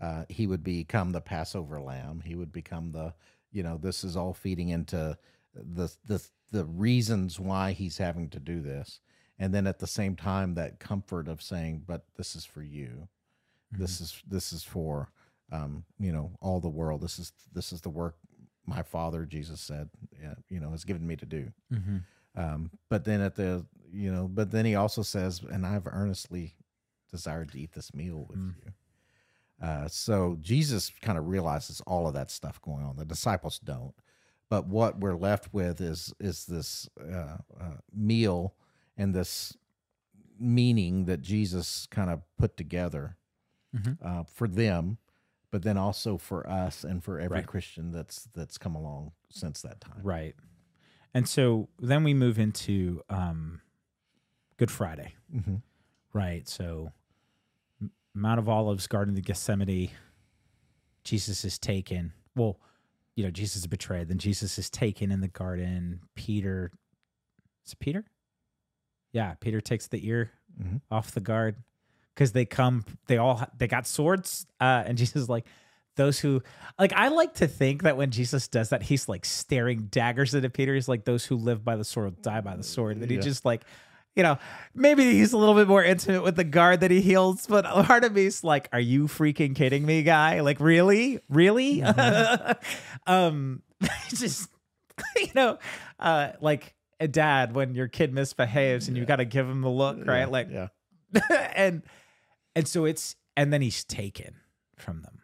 [0.01, 2.21] Uh, he would become the Passover lamb.
[2.25, 3.13] He would become the,
[3.51, 5.17] you know, this is all feeding into
[5.53, 8.99] the the the reasons why he's having to do this,
[9.39, 13.07] and then at the same time that comfort of saying, but this is for you.
[13.71, 15.11] This is this is for
[15.51, 17.01] um, you know all the world.
[17.01, 18.17] This is this is the work
[18.67, 19.89] my Father Jesus said,
[20.25, 21.51] uh, you know, has given me to do.
[21.71, 21.97] Mm-hmm.
[22.37, 26.55] Um, but then at the you know, but then he also says, and I've earnestly
[27.11, 28.55] desired to eat this meal with Mm.
[28.65, 28.73] you.
[29.61, 32.97] Uh, so Jesus kind of realizes all of that stuff going on.
[32.97, 33.95] The disciples don't,
[34.49, 38.53] but what we're left with is is this uh, uh, meal
[38.97, 39.55] and this
[40.37, 43.17] meaning that Jesus kind of put together
[43.73, 43.97] Mhm.
[44.01, 44.97] uh, for them,
[45.51, 47.47] but then also for us and for every Right.
[47.47, 50.01] Christian that's that's come along since that time.
[50.03, 50.35] Right.
[51.13, 53.61] And so then we move into um,
[54.57, 55.15] Good Friday.
[55.33, 55.55] Mm-hmm.
[56.15, 56.47] Right.
[56.47, 56.93] So
[58.13, 59.91] Mount of Olives, Garden of Gethsemane,
[61.03, 62.13] Jesus is taken.
[62.37, 62.57] Well,
[63.17, 64.07] you know, Jesus is betrayed.
[64.07, 65.99] Then Jesus is taken in the garden.
[66.15, 66.71] Peter,
[67.65, 68.05] is it Peter?
[69.11, 70.79] Yeah, Peter takes the ear Mhm.
[70.89, 71.57] off the guard
[72.13, 72.85] because they come.
[73.07, 75.45] They all they got swords, uh, and Jesus is like
[75.97, 76.41] those who
[76.79, 76.93] like.
[76.93, 80.73] I like to think that when Jesus does that, he's like staring daggers into Peter.
[80.75, 83.03] He's like those who live by the sword die by the sword.
[83.03, 83.21] He Yeah.
[83.21, 83.63] just like
[84.15, 84.37] you know,
[84.73, 88.03] maybe he's a little bit more intimate with the guard that he heals, but part
[88.05, 90.39] of me is like, are you freaking kidding me, guy?
[90.39, 91.19] Like, really?
[91.29, 91.83] Really?
[93.07, 93.61] um,
[94.09, 94.49] just,
[95.17, 95.59] you know,
[95.99, 99.69] uh, like a dad when your kid misbehaves and you got to give him the
[99.69, 100.19] look, right?
[100.19, 100.67] Yeah, Like, yeah.
[101.55, 101.83] and,
[102.55, 104.35] and so it's, and then he's taken
[104.77, 105.21] from them.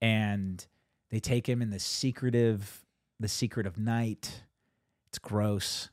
[0.00, 0.66] And
[1.10, 2.84] they take him in the secretive,
[3.20, 4.44] the secret of night.
[5.08, 5.90] It's gross.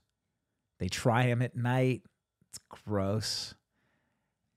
[0.84, 2.02] They try him at night.
[2.50, 3.56] It's gross.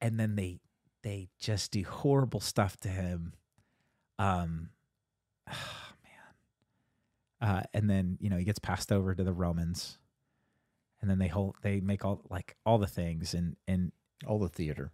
[0.01, 0.59] And then they
[1.05, 3.33] they just do horrible stuff to him.
[4.19, 4.71] Um
[5.49, 5.53] oh
[7.41, 7.49] man.
[7.49, 9.99] Uh and then, you know, he gets passed over to the Romans.
[11.01, 13.93] And then they hold they make all like all the things and and
[14.27, 14.91] all the theater.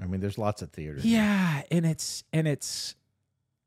[0.00, 1.00] I mean, there's lots of theater.
[1.02, 2.94] yeah, and it's and it's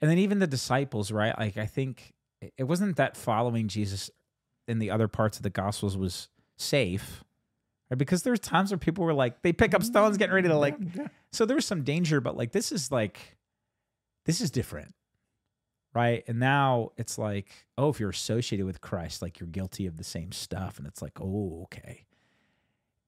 [0.00, 1.38] and then even the disciples, right?
[1.38, 4.10] Like I think it- it wasn't that following Jesus
[4.68, 7.24] in the other parts of the gospels was safe.
[7.90, 7.98] Right?
[7.98, 10.76] Because there's times where people were like they pick up stones getting ready to like
[10.94, 13.36] Yeah, so there was some danger, but like this is like
[14.26, 14.94] this is different.
[15.94, 16.22] Right.
[16.28, 20.04] And now it's like, oh, if you're associated with Christ, like you're guilty of the
[20.04, 20.78] same stuff.
[20.78, 22.04] And it's like, oh, okay.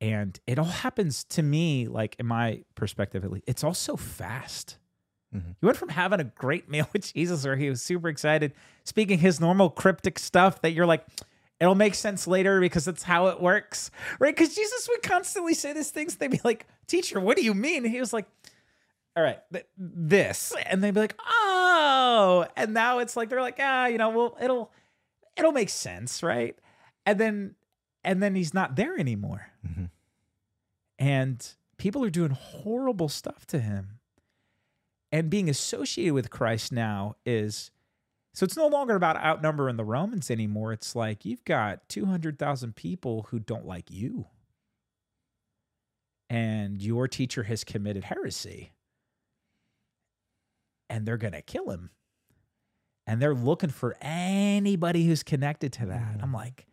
[0.00, 3.96] And it all happens to me, like in my perspective, at least, it's all so
[3.98, 4.78] fast.
[5.36, 5.56] Mhm.
[5.60, 9.18] You went from having a great meal with Jesus where he was super excited, speaking
[9.18, 11.04] his normal cryptic stuff that you're like,
[11.60, 13.90] it'll make sense later because that's how it works.
[14.18, 14.34] Right.
[14.34, 16.16] Because Jesus would constantly say these things.
[16.16, 17.84] They'd be like, teacher, what do you mean?
[17.84, 18.26] And he was like,
[19.16, 20.54] all right, th- this.
[20.66, 22.46] And they'd be like, oh.
[22.56, 24.72] And now it's like, they're like, ah, you know, well, it'll,
[25.36, 26.22] it'll make sense.
[26.22, 26.56] Right.
[27.04, 27.54] And then,
[28.02, 29.48] and then he's not there anymore.
[29.66, 29.90] Mhm.
[30.98, 31.46] And
[31.76, 33.98] people are doing horrible stuff to him.
[35.12, 37.70] And being associated with Christ now is
[38.32, 40.72] so it's no longer about outnumbering the Romans anymore.
[40.72, 44.26] It's like you've got 200,000 people who don't like you.
[46.28, 48.72] And your teacher has committed heresy.
[50.88, 51.90] And they're going to kill him.
[53.06, 56.18] And they're looking for anybody who's connected to that.
[56.18, 56.22] Mhm.
[56.22, 56.66] I'm like,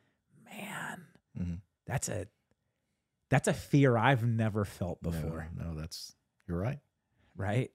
[0.46, 1.62] man, Mhm.
[1.86, 2.28] that's a
[3.30, 6.16] that's a fear I've never felt No, before No, that's
[6.48, 6.80] you're right.
[7.36, 7.72] right?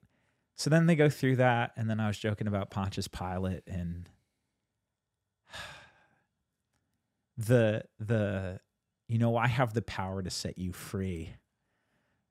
[0.63, 4.07] So then they go through that, and then I was joking about Pontius Pilate and
[7.37, 8.61] the the
[9.09, 11.35] you know I have the power to set you free.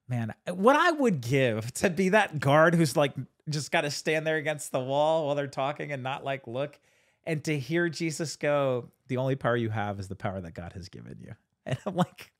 [0.09, 3.13] Man, what I would give to be that guard who's like
[3.49, 6.79] just got to stand there against the wall while they're talking and not like look,
[7.25, 10.73] and to hear Jesus go, "The only power you have is the power that God
[10.73, 11.35] has given you,"
[11.67, 12.31] and I'm like,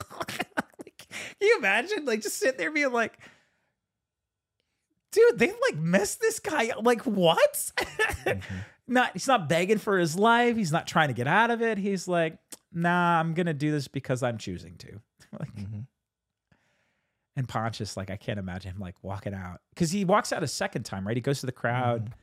[0.18, 3.16] like can you imagine like just sitting there being like
[5.12, 6.84] dude, they like messed this guy up.
[6.84, 7.72] Like, what?
[7.76, 8.42] Mhm.
[8.88, 10.56] not he's not begging for his life.
[10.56, 11.78] He's not trying to get out of it.
[11.78, 12.38] He's like,
[12.72, 15.00] nah, I'm gonna do this because I'm choosing to.
[15.40, 15.86] like, Mhm.
[17.36, 20.48] and Pontius, like, I can't imagine him like walking out because he walks out a
[20.48, 21.16] second time, right?
[21.16, 22.14] He goes to the crowd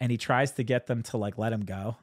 [0.00, 1.96] and he tries to get them to like let him go.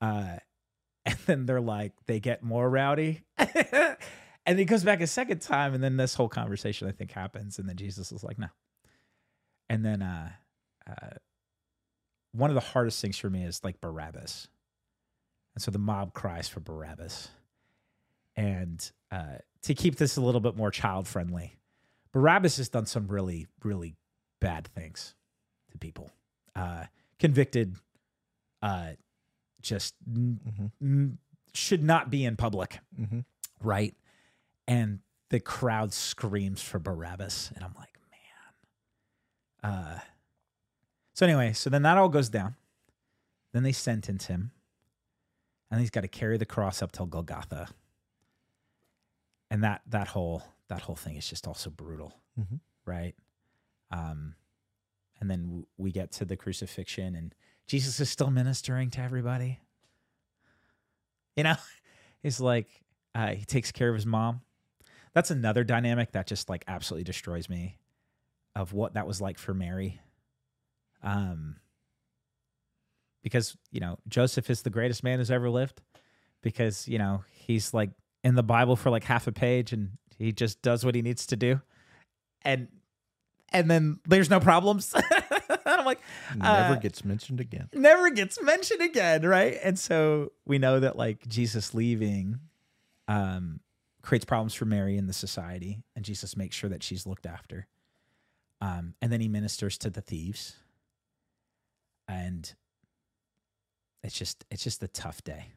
[0.00, 0.36] Uh,
[1.06, 3.22] and then they're like, they get more rowdy.
[4.46, 7.58] and he goes back a second time, and then this whole conversation I think happens,
[7.58, 8.48] and then Jesus is like, no.
[9.68, 10.30] And then uh,
[10.86, 11.10] uh,
[12.32, 14.48] one of the hardest things for me is like Barabbas,
[15.54, 17.28] and so the mob cries for Barabbas,
[18.36, 21.56] and uh, to keep this a little bit more child friendly,
[22.12, 23.94] Barabbas has done some really really
[24.40, 25.14] bad things
[25.70, 26.10] to people,
[26.54, 26.84] uh,
[27.18, 27.76] convicted,
[28.62, 28.90] uh,
[29.62, 30.70] just Mhm.
[30.82, 31.18] n-
[31.54, 33.20] should not be in public Mm-hmm.
[33.60, 33.94] right?
[34.68, 34.98] And
[35.30, 37.93] the crowd screams for Barabbas, and I'm like.
[39.64, 39.98] Uh,
[41.14, 42.54] so anyway, so then that all goes down.
[43.52, 44.50] Then they sentence him,
[45.70, 47.68] and he's got to carry the cross up till Golgotha.
[49.50, 52.60] And that that whole that whole thing is just also brutal, Mhm.
[52.84, 53.14] right?
[53.90, 54.34] Um,
[55.20, 57.34] and then w- we get to the crucifixion, and
[57.66, 59.60] Jesus is still ministering to everybody.
[61.36, 61.56] You know,
[62.22, 62.68] he's like,
[63.14, 64.40] uh, he takes care of his mom.
[65.12, 67.78] That's another dynamic that just like absolutely destroys me
[68.56, 70.00] of what that was like for Mary.
[71.02, 71.56] Um,
[73.22, 75.80] because, you know, Joseph is the greatest man who's ever lived
[76.42, 77.90] because, you know, he's like
[78.22, 81.26] in the Bible for like half a page and he just does what he needs
[81.26, 81.60] to do.
[82.42, 82.68] And,
[83.52, 84.94] and then there's no problems.
[85.10, 86.00] and I'm like,
[86.36, 87.68] Never Uh, gets mentioned again.
[87.72, 89.58] never gets mentioned again, right?
[89.62, 92.40] And so we know that like Jesus leaving
[93.08, 93.60] um
[94.02, 97.66] creates problems for Mary in the society and Jesus makes sure that she's looked after.
[98.64, 100.56] Um and then he ministers to the thieves.
[102.08, 102.52] And
[104.02, 105.52] it's just it's just a tough day.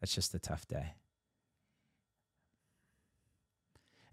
[0.00, 0.94] That's just a tough day.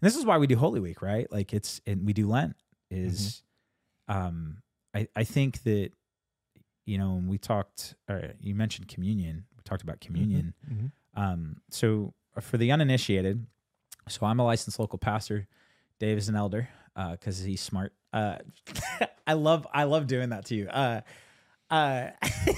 [0.00, 1.30] this is why we do Holy Week, right?
[1.30, 2.56] Like it's and we do Lent
[2.90, 3.42] is
[4.08, 4.58] um
[4.94, 5.90] I I think that
[6.86, 9.46] you know, when we talked, or you mentioned communion.
[9.56, 10.52] We talked about communion.
[10.70, 10.92] Mhm.
[11.14, 13.46] Um, so for the uninitiated,
[14.06, 15.46] so I'm a licensed local pastor.
[15.98, 17.92] Dave is an elder because he's smart.
[18.12, 18.38] Uh,
[19.26, 20.68] I love I love doing that to you.
[20.68, 21.00] Uh,
[21.70, 22.10] uh,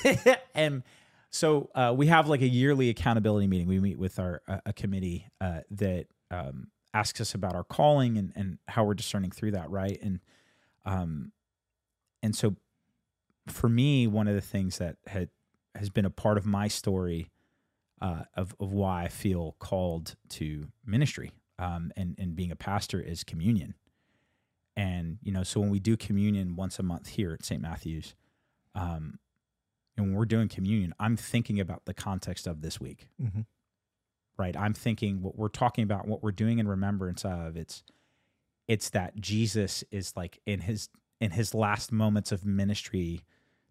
[0.54, 0.82] and
[1.30, 3.66] so uh, we have like a yearly accountability meeting.
[3.66, 8.18] We meet with our uh, a committee uh, that um, asks us about our calling
[8.18, 9.98] and and how we're discerning through that, right?
[10.02, 10.20] And
[10.84, 11.32] um,
[12.22, 12.56] and so
[13.48, 15.30] for me, one of the things that had
[15.74, 17.30] has been a part of my story
[18.00, 23.00] uh, of of why I feel called to ministry um, and and being a pastor
[23.00, 23.74] is communion.
[24.76, 27.60] And you know, so when we do communion once a month here at St.
[27.62, 28.14] Matthew's,
[28.74, 29.18] um,
[29.96, 33.46] and when we're doing communion, I'm thinking about the context of this week, Mhm.
[34.36, 34.54] right?
[34.56, 37.56] I'm thinking what we're talking about, what we're doing in remembrance of.
[37.56, 37.82] It's
[38.68, 40.88] it's that Jesus is like in his
[41.20, 43.22] in his last moments of ministry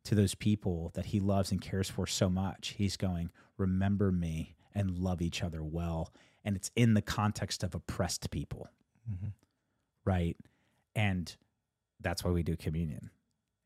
[0.06, 2.70] to those people that he loves and cares for so much.
[2.78, 6.12] He's going, remember me and love each other well.
[6.44, 8.68] And it's in the context of oppressed people,
[9.10, 9.34] Mhm.
[10.06, 10.38] right?
[10.96, 11.34] And
[12.02, 13.10] that's why we do communion.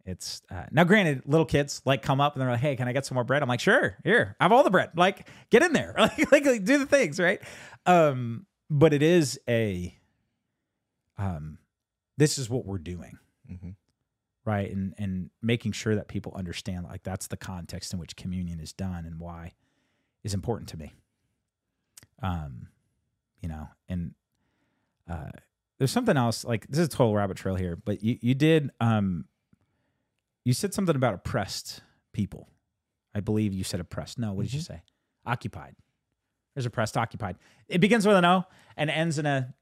[0.06, 2.94] It's uh, now, granted, little kids like come up and they're like, "Hey, can I
[2.94, 4.92] get some more bread?" I'm like, "Sure, here, I have all the bread.
[4.96, 7.40] Like, get in there, like, like, like, do the things, right?"
[7.86, 9.96] Um, but it is a,
[11.18, 11.60] um,
[12.18, 13.18] this is what we're doing
[13.50, 13.76] Mhm.
[14.46, 18.60] right and and making sure that people understand like that's the context in which communion
[18.60, 19.54] is done and why
[20.24, 20.94] is important to me
[22.22, 22.68] um
[23.42, 24.14] you know and
[25.10, 25.32] uh
[25.80, 28.70] there's something else like this is a total rabbit trail here but you you did
[28.80, 29.26] um
[30.46, 31.82] you said something about oppressed
[32.14, 32.48] people
[33.16, 34.82] i believe you said oppressed no what did you say
[35.26, 35.76] occupied
[36.56, 37.36] there's oppressed occupied
[37.68, 38.44] it begins with an o
[38.78, 39.54] and ends in a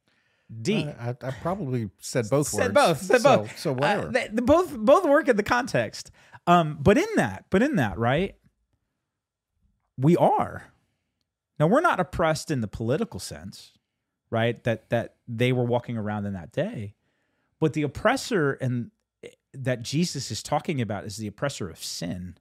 [0.61, 2.73] d I, I, I probably said both Said words.
[2.73, 3.59] both, said so, both.
[3.59, 4.07] So Uh, whatever.
[4.11, 6.09] they, they both both work in the context.
[6.47, 8.33] Um, but in that, but in that, right?
[9.97, 10.63] We are.
[11.59, 13.73] Now we're not oppressed in the political sense,
[14.29, 14.63] right?
[14.63, 16.95] That that they were walking around in that day.
[17.59, 18.91] But the oppressor and
[19.53, 22.37] that Jesus is talking about is the oppressor of sin.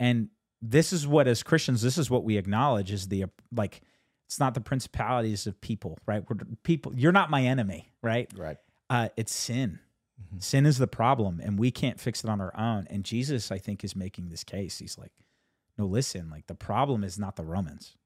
[0.00, 0.28] And
[0.62, 3.82] this is what as Christians, this is what we acknowledge is the like
[4.26, 6.22] it's not the principalities of people, right?
[6.28, 8.30] We're people, you're not my enemy, right?
[8.36, 8.56] right.
[8.88, 9.80] uh, it's sin.
[10.20, 10.42] Mhm.
[10.42, 12.86] Sin is the problem, and we can't fix it on our own.
[12.88, 14.78] And Jesus, I think, is making this case.
[14.78, 15.12] He's like,
[15.76, 17.96] no, listen, like the problem is not the Romans.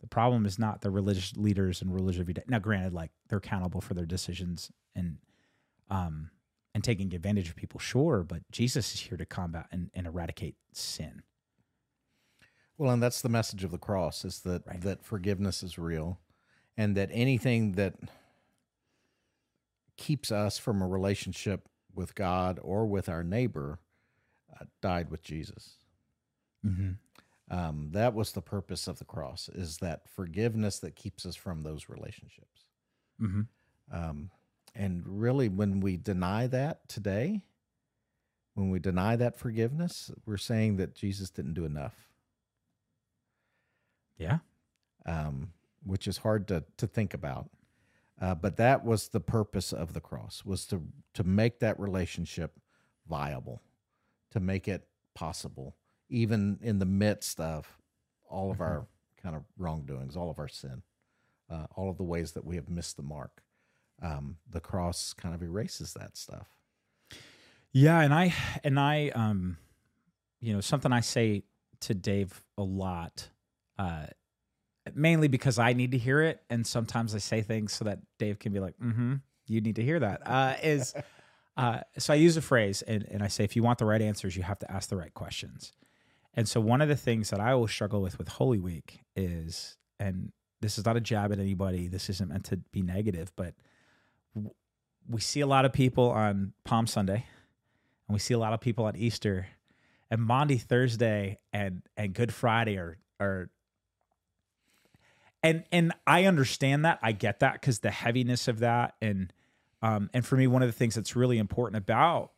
[0.00, 2.44] The problem is not the religious leaders and rulers of your day.
[2.46, 5.18] Now, granted, like they're accountable for their decisions and
[5.90, 6.30] um
[6.74, 10.54] and taking advantage of people, sure, but Jesus is here to combat and, and eradicate
[10.72, 11.22] sin.
[12.76, 14.80] Well, and that's the message of the cross is that Right.
[14.82, 16.20] that forgiveness is real,
[16.76, 17.94] and that anything that
[19.96, 23.80] keeps us from a relationship with God or with our neighbor
[24.60, 25.78] uh, died with Jesus.
[26.64, 26.92] Mm-hmm.
[27.50, 31.62] Um, that was the purpose of the cross is that forgiveness that keeps us from
[31.62, 32.64] those relationships.
[33.20, 33.42] Mm-hmm.
[33.90, 34.30] Um,
[34.74, 37.42] and really, when we deny that today,
[38.54, 41.94] when we deny that forgiveness, we're saying that Jesus didn't do enough.
[44.18, 44.38] Yeah.
[45.06, 45.52] Um,
[45.84, 47.48] which is hard to to think about.
[48.20, 50.82] Uh, but that was the purpose of the cross was to
[51.14, 52.52] to make that relationship
[53.08, 53.62] viable,
[54.32, 55.76] to make it possible,
[56.08, 57.78] even in the midst of
[58.28, 58.60] all of Mhm.
[58.60, 58.86] our
[59.22, 60.82] kind of wrongdoings, all of our sin,
[61.50, 63.42] uh, all of the ways that we have missed the mark.
[64.00, 66.48] Um, the cross kind of erases that stuff.
[67.72, 68.32] Yeah, and I
[68.64, 69.58] and I um
[70.40, 71.42] you know, something I say
[71.80, 73.28] to Dave a lot
[73.78, 74.06] uh
[74.94, 78.38] mainly because I need to hear it and sometimes I say things so that Dave
[78.38, 80.94] can be like, "Mhm, you need to hear that." Uh is
[81.56, 84.00] uh so I use a phrase and and I say if you want the right
[84.00, 85.72] answers, you have to ask the right questions.
[86.38, 89.76] And so one of the things that I always struggle with with Holy Week is
[89.98, 90.30] and
[90.60, 91.88] this is not a jab at anybody.
[91.88, 93.54] This isn't meant to be negative, but
[95.08, 97.26] we see a lot of people on Palm Sunday
[98.06, 99.48] and we see a lot of people on Easter,
[100.12, 103.50] and Maundy Thursday and and Good Friday are are.
[105.42, 109.32] And and I understand that I get that because the heaviness of that and
[109.82, 112.30] um and for me one of the things that's really important about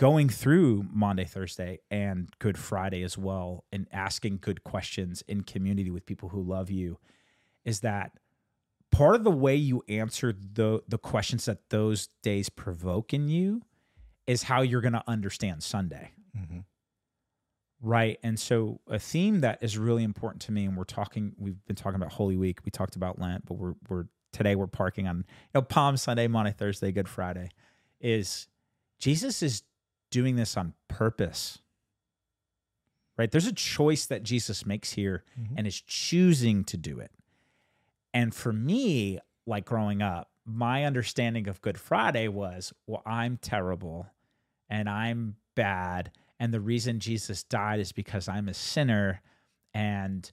[0.00, 5.90] going through Maundy Thursday and Good Friday as well and asking good questions in community
[5.90, 6.98] with people who love you
[7.66, 8.12] is that
[8.90, 13.60] part of the way you answer the the questions that those days provoke in you
[14.26, 16.12] is how you're going to understand Sunday.
[16.34, 16.60] Mm-hmm.
[17.82, 18.18] Right.
[18.22, 21.76] And so a theme that is really important to me, and we're talking, we've been
[21.76, 25.18] talking about Holy Week, we talked about Lent, but we're we're today we're parking on
[25.18, 25.24] you
[25.56, 27.50] know Palm Sunday, Maundy, Thursday, Good Friday,
[28.00, 28.48] is
[28.98, 29.62] Jesus is
[30.10, 31.58] doing this on purpose.
[33.16, 33.30] Right?
[33.30, 35.54] There's a choice that Jesus makes here Mhm.
[35.58, 37.12] and is choosing to do it.
[38.14, 44.06] And for me, like growing up, my understanding of Good Friday was, well, I'm terrible
[44.68, 46.12] and I'm bad.
[46.38, 49.20] And the reason Jesus died is because I'm a sinner
[49.74, 50.30] and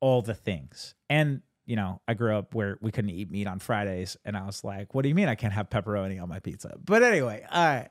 [0.00, 0.94] all the things.
[1.10, 4.16] And, you know, I grew up where we couldn't eat meat on Fridays.
[4.24, 6.76] And I was like, what do you mean I can't have pepperoni on my pizza?
[6.82, 7.90] But anyway, all right.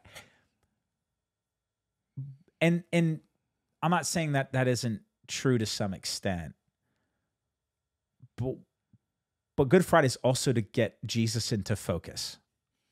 [2.62, 3.20] And, and
[3.82, 6.54] I'm not saying that that isn't true to some extent.
[8.38, 8.56] But
[9.58, 12.38] but Good Friday is also to get Jesus into focus.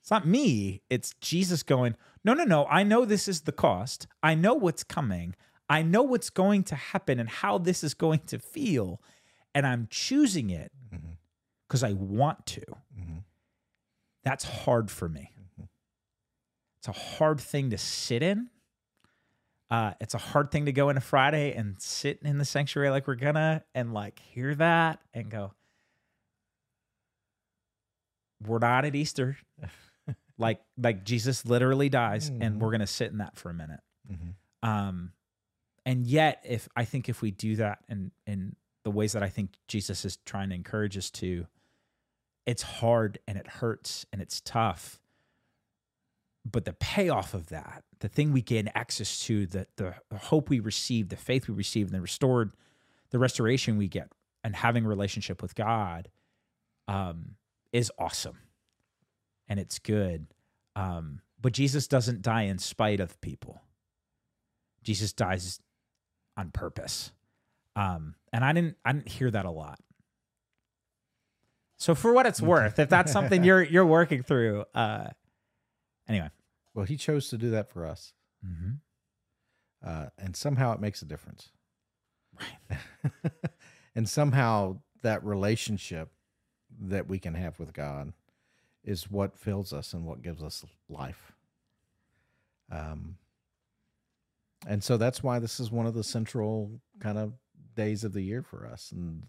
[0.01, 2.65] It's not me, it's Jesus going, no, no, no.
[2.65, 4.07] I know this is the cost.
[4.21, 5.35] I know what's coming.
[5.69, 9.01] I know what's going to happen and how this is going to feel.
[9.55, 10.71] And I'm choosing it
[11.67, 12.61] because I want to.
[12.97, 13.23] Mhm.
[14.23, 15.31] That's hard for me.
[16.79, 18.49] It's a hard thing to sit in.
[19.71, 23.07] Uh, it's a hard thing to go into Friday and sit in the sanctuary like
[23.07, 25.53] we're gonna and like hear that and go,
[28.45, 29.37] we're not at Easter.
[30.37, 32.37] like like Jesus literally dies, Mhm.
[32.41, 33.81] and we're gonna sit in that for a minute.
[34.11, 34.33] Mhm.
[34.67, 35.13] Um,
[35.85, 39.29] and yet, if I think if we do that and in the ways that I
[39.29, 41.47] think Jesus is trying to encourage us to,
[42.45, 44.99] it's hard and it hurts and it's tough.
[46.45, 50.59] But the payoff of that, the thing we gain access to, the the hope we
[50.59, 52.51] receive, the faith we receive, and the restored,
[53.11, 54.09] the restoration we get,
[54.43, 56.09] and having a relationship with God,
[56.87, 57.35] um,
[57.73, 58.37] is awesome,
[59.47, 60.27] and it's good.
[60.75, 63.61] Um, but Jesus doesn't die in spite of people.
[64.83, 65.59] Jesus dies
[66.37, 67.11] on purpose.
[67.75, 69.79] Um, and I didn't I didn't hear that a lot.
[71.77, 75.07] So for what it's worth, if that's something you're you're working through, uh
[76.09, 76.29] anyway.
[76.73, 78.13] Well, he chose to do that for us,
[78.45, 79.87] Mm-hmm.
[79.87, 81.49] uh, and somehow it makes a difference.
[82.39, 82.79] Right.
[83.95, 86.09] and somehow that relationship
[86.81, 88.13] that we can have with God
[88.83, 91.33] is what fills us and what gives us life.
[92.71, 93.17] Um,
[94.67, 97.33] and so that's why this is one of the central kind of
[97.75, 99.23] days of the year for us and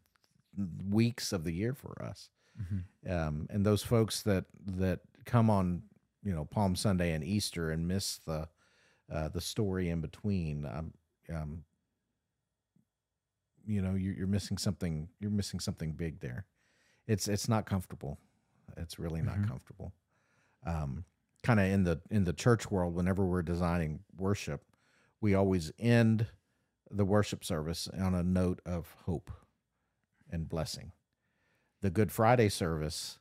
[0.89, 2.29] weeks of the year for us.
[2.61, 3.11] Mm-hmm.
[3.13, 5.83] Um, and those folks that that come on,
[6.23, 8.49] you know, Palm Sunday and Easter and miss the
[9.13, 10.93] uh, the story in between, um,
[11.35, 11.65] um,
[13.67, 15.09] you know, you're, you're missing something.
[15.19, 16.47] You're missing something big there.
[17.07, 18.19] It's it's not comfortable.
[18.77, 19.49] It's really not Mhm.
[19.49, 19.93] comfortable.
[20.65, 21.05] Um,
[21.43, 24.63] kind of in the in the church world, whenever we're designing worship,
[25.21, 26.27] we always end
[26.91, 29.31] the worship service on a note of hope
[30.31, 30.93] and blessing.
[31.81, 33.19] The Good Friday service,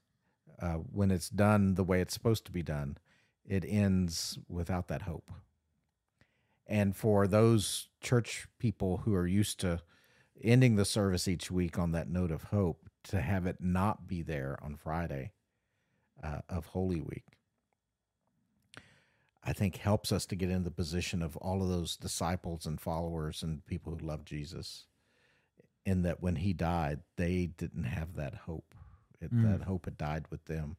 [0.62, 2.98] uh, when it's done the way it's supposed to be done,
[3.46, 5.32] it ends without that hope.
[6.68, 9.82] And for those church people who are used to
[10.42, 14.22] ending the service each week on that note of hope, to have it not be
[14.22, 15.32] there on Friday
[16.22, 17.26] uh, of Holy Week,
[19.44, 22.80] I think helps us to get in the position of all of those disciples and
[22.80, 24.86] followers and people who love Jesus.
[25.86, 28.76] In that when he died, they didn't have that hope.
[29.22, 29.44] It, Mm.
[29.60, 30.78] That hope had died with them.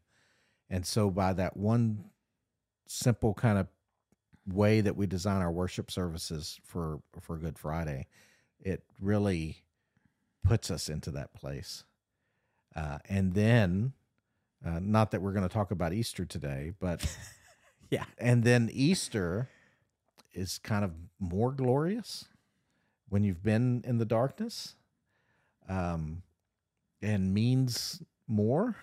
[0.68, 2.04] And so, by that one
[2.86, 3.68] simple kind of
[4.46, 8.06] way that we design our worship services for for Good Friday,
[8.60, 9.58] it really
[10.42, 11.84] puts us into that place.
[12.74, 13.92] Uh, and then,
[14.64, 17.04] uh, not that we're going to talk about Easter today, but
[17.90, 18.04] Yeah.
[18.18, 19.48] and then Easter
[20.32, 22.26] is kind of more glorious
[23.08, 24.76] when you've been in the darkness,
[25.68, 26.22] um,
[27.02, 28.76] and means more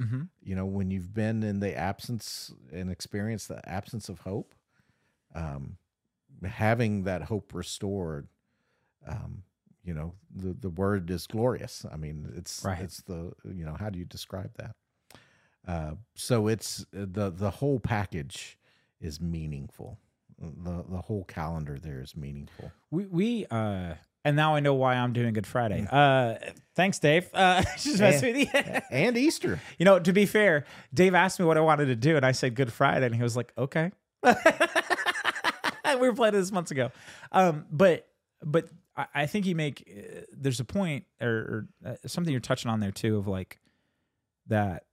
[0.00, 0.22] Mm-hmm.
[0.42, 4.54] you know when you've been in the absence and experienced the absence of hope
[5.34, 5.76] um
[6.44, 8.28] having that hope restored
[9.08, 9.42] um
[9.82, 12.80] you know the the word is glorious i mean it's Right.
[12.80, 14.76] it's the you know how do you describe that
[15.66, 18.56] uh so it's the the whole package
[19.00, 19.98] is meaningful
[20.38, 23.94] the the whole calendar there is meaningful We we uh
[24.24, 25.86] and now I know why I'm doing Good Friday.
[25.90, 26.34] Uh
[26.74, 27.28] thanks, Dave.
[27.32, 28.46] Uh just with you.
[28.90, 32.16] and easter you know, to be fair, Dave asked me what I wanted to do,
[32.16, 33.92] and I said Good Friday, and he was like, Okay.
[34.24, 36.90] we were planning this months ago.
[37.32, 38.06] Um, but
[38.44, 42.40] but I, I think you make uh, there's a point or, or uh, something you're
[42.40, 43.58] touching on there too of like
[44.48, 44.84] that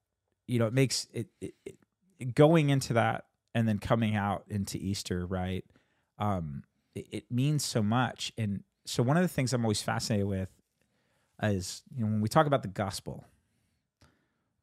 [0.47, 1.53] you know it makes it, it,
[2.19, 5.65] it going into that and then coming out into Easter right
[6.19, 6.63] um
[6.93, 10.49] it, it means so much and so one of the things I'm always fascinated with
[11.43, 13.25] is you know when we talk about the gospel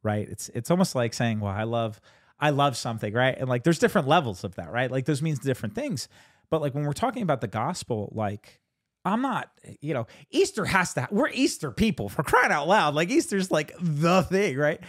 [0.01, 2.01] right it's it's almost like saying well I love
[2.39, 5.39] I love something right and like there's different levels of that right like those means
[5.39, 6.07] different things
[6.49, 8.59] but like when we're talking about the gospel like
[9.05, 9.49] I'm not,
[9.81, 12.95] you know, Easter has to, we're Easter people for crying out loud.
[12.95, 14.79] Like Easter's like the thing, right?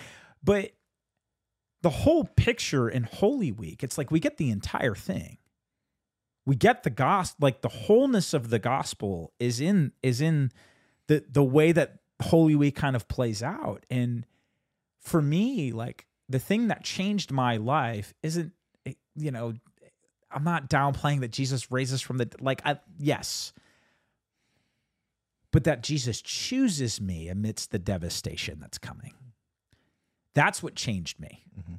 [0.43, 0.73] But
[1.83, 5.39] the whole picture in Holy Week, it's like we get the entire thing.
[6.47, 10.53] We get the gospel, like the wholeness of the gospel is in, is in
[11.07, 13.87] the, the way that Holy Week kind of plays out.
[13.89, 14.27] And
[15.01, 18.53] for me, like the thing that changed my life isn't,
[19.17, 19.55] you know,
[20.31, 23.53] I'm not downplaying that Jesus raises from the, like, I, yes
[25.55, 29.15] but that Jesus chooses me amidst the devastation that's coming.
[30.35, 31.45] That's what changed me.
[31.57, 31.79] Mhm.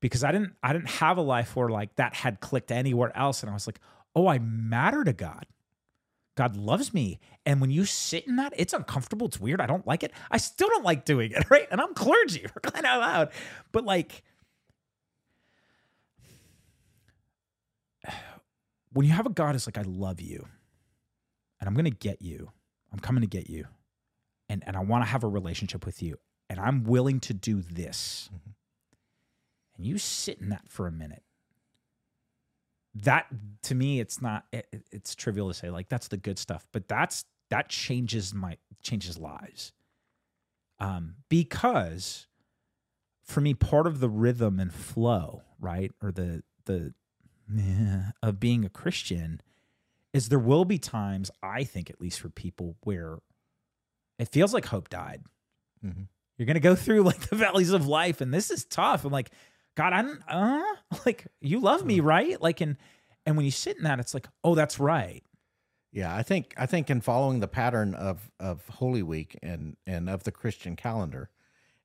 [0.00, 3.42] Because I didn't I didn't have a life where like that had clicked anywhere else
[3.42, 3.80] and I was like,
[4.14, 5.46] "Oh, I matter to God.
[6.36, 9.86] God loves me." And when you sit in that, it's uncomfortable, it's weird, I don't
[9.86, 10.12] like it.
[10.30, 11.66] I still don't like doing it, right?
[11.70, 13.30] And I'm clergy, for crying out loud.
[13.72, 14.22] But like
[18.92, 20.46] when you have a God is like, I love you
[21.60, 22.50] and I'm gonna get you.
[22.92, 23.66] I'm coming to get you.
[24.48, 26.18] And and I want to have a relationship with you.
[26.48, 28.30] And I'm willing to do this.
[28.32, 28.52] Mhm.
[29.76, 31.22] And you sit in that for a minute.
[32.94, 33.26] That
[33.64, 36.66] to me, it's not it, it- it's trivial to say, like that's the good stuff,
[36.72, 39.72] but that's that changes my changes lives.
[40.78, 42.26] Um, because
[43.24, 45.92] for me, part of the rhythm and flow, right?
[46.02, 46.94] Or the the
[47.58, 49.40] eh, of being a Christian
[50.14, 53.18] is there will be times, I think, at least for people, where
[54.18, 55.22] it feels like hope died.
[55.84, 56.08] Mhm.
[56.38, 59.04] You're gonna go through like the valleys of life, and this is tough.
[59.04, 59.30] I'm like,
[59.76, 60.62] God, I don't, uh,
[61.06, 62.40] like you love me, right?
[62.42, 62.76] Like, and
[63.24, 65.22] and when you sit in that, it's like, oh, that's right.
[65.92, 70.10] Yeah, I think I think in following the pattern of of Holy Week and and
[70.10, 71.30] of the Christian calendar,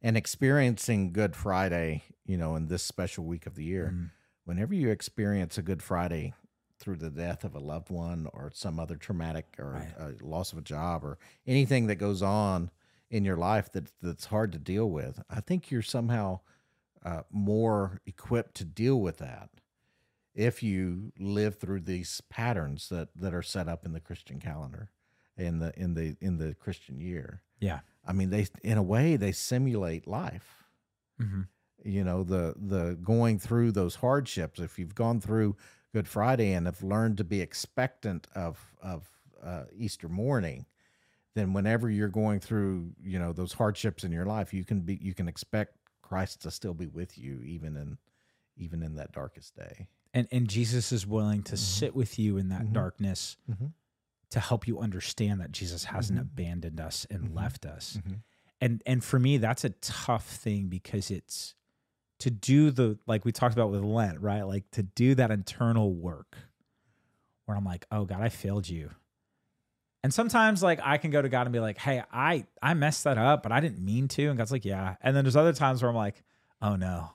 [0.01, 4.09] and experiencing Good Friday, you know, in this special week of the year, Mm.
[4.45, 6.33] whenever you experience a Good Friday
[6.79, 10.21] through the death of a loved one or some other traumatic or Right.
[10.21, 12.71] loss of a job or anything that goes on
[13.09, 16.39] in your life that that's hard to deal with, I think you're somehow
[17.03, 19.49] uh, more equipped to deal with that
[20.33, 24.89] if you live through these patterns that that are set up in the Christian calendar
[25.37, 27.41] in the in the in the Christian year.
[27.59, 27.79] Yeah.
[28.05, 30.65] I mean they in a way they simulate life.
[31.21, 31.41] Mm-hmm.
[31.83, 35.55] You know, the the going through those hardships if you've gone through
[35.93, 39.09] Good Friday and have learned to be expectant of of
[39.43, 40.65] uh, Easter morning,
[41.33, 44.97] then whenever you're going through, you know, those hardships in your life, you can be
[45.01, 45.75] you can expect
[46.12, 47.97] Christ to still be with you even in
[48.57, 49.88] even in that darkest day.
[50.14, 51.57] And and Jesus is willing to Mhm.
[51.57, 52.74] sit with you in that Mhm.
[52.74, 53.72] darkness Mhm.
[54.32, 56.24] to help you understand that Jesus hasn't Mhm.
[56.24, 57.36] abandoned us and Mhm.
[57.36, 57.97] left us.
[58.05, 58.24] Mhm.
[58.59, 61.55] and and for me that's a tough thing because it's
[62.20, 65.93] to do the like we talked about with lent right like to do that internal
[65.95, 66.38] work
[67.45, 68.91] where I'm like, oh God, I failed you.
[70.03, 73.03] And sometimes like I can go to God and be like, hey, I I messed
[73.03, 74.27] that up, but I didn't mean to.
[74.29, 74.95] And God's like, yeah.
[75.01, 76.23] And then there's other times where I'm like,
[76.61, 77.11] oh no.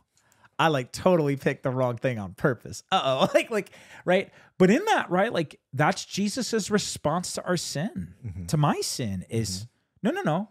[0.59, 2.83] I like totally picked the wrong thing on purpose.
[2.91, 3.29] Uh-oh.
[3.35, 3.71] like, like,
[4.07, 4.31] right.
[4.57, 8.49] But in that, right, like that's Jesus's response to our sin, Mhm.
[8.49, 9.67] to my sin is
[10.03, 10.49] no, no, no.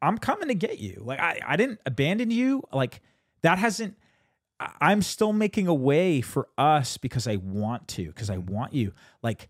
[0.00, 1.02] I'm coming to get you.
[1.04, 2.62] Like I, I didn't abandon you.
[2.72, 3.00] Like
[3.42, 3.96] that hasn't
[4.80, 8.92] I'm still making a way for us because I want to, because I want you.
[9.22, 9.48] Like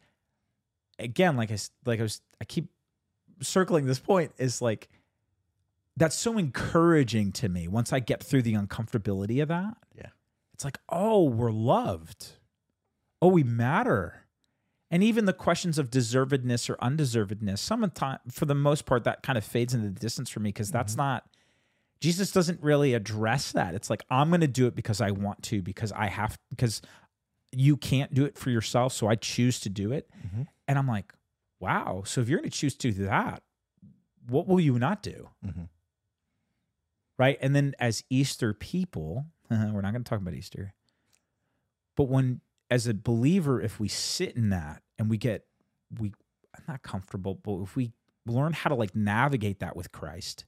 [1.02, 2.70] again, like I like I was I keep
[3.40, 4.88] circling this point is like
[5.96, 9.76] that's so encouraging to me once I get through the uncomfortability of that.
[9.94, 10.06] Yeah.
[10.54, 12.28] It's like, oh, we're loved.
[13.20, 14.26] Oh, we matter.
[14.90, 19.36] And even the questions of deservedness or undeservedness, sometimes for the most part, that kind
[19.38, 21.24] of fades into the distance for me because that's not
[22.00, 23.74] Jesus doesn't really address that.
[23.74, 26.82] It's like, I'm gonna do it because I want to, because I have because
[27.52, 30.10] you can't do it for yourself, so I choose to do it.
[30.26, 30.46] Mhm.
[30.72, 31.12] And I'm like,
[31.60, 32.02] wow.
[32.06, 33.42] So if you're gonna choose to do that,
[34.26, 35.28] what will you not do?
[35.44, 35.68] Mhm.
[37.18, 37.36] right?
[37.42, 40.72] And then as Easter people, we're not going to talk about Easter,
[41.94, 45.44] but when as a believer, if we sit in that and we get
[46.00, 46.14] we
[46.56, 47.92] I'm not comfortable, but if we
[48.24, 50.46] learn how to like navigate that with Christ,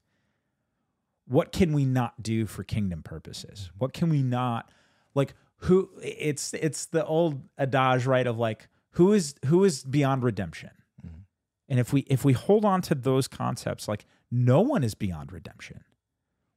[1.26, 3.70] what can we not do for kingdom purposes?
[3.76, 4.70] What can we not
[5.14, 10.22] like who it's it's the old adage right of like who is who is beyond
[10.22, 10.70] redemption?
[11.04, 11.24] Mhm.
[11.68, 15.32] And if we if we hold on to those concepts like no one is beyond
[15.32, 15.84] redemption.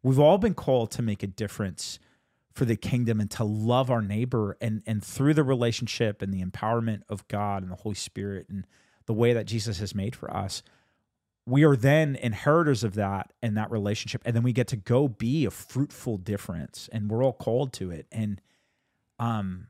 [0.03, 1.99] We've all been called to make a difference
[2.53, 6.43] for the kingdom and to love our neighbor and and through the relationship and the
[6.43, 8.65] empowerment of God and the Holy Spirit and
[9.05, 10.63] the way that Jesus has made for us
[11.47, 15.07] we are then inheritors of that and that relationship and then we get to go
[15.07, 18.41] be a fruitful difference and we're all called to it and
[19.17, 19.67] um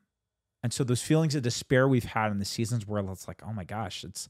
[0.68, 3.53] and so those feelings of despair we've had in the seasons where it's like oh
[3.53, 4.28] my gosh it's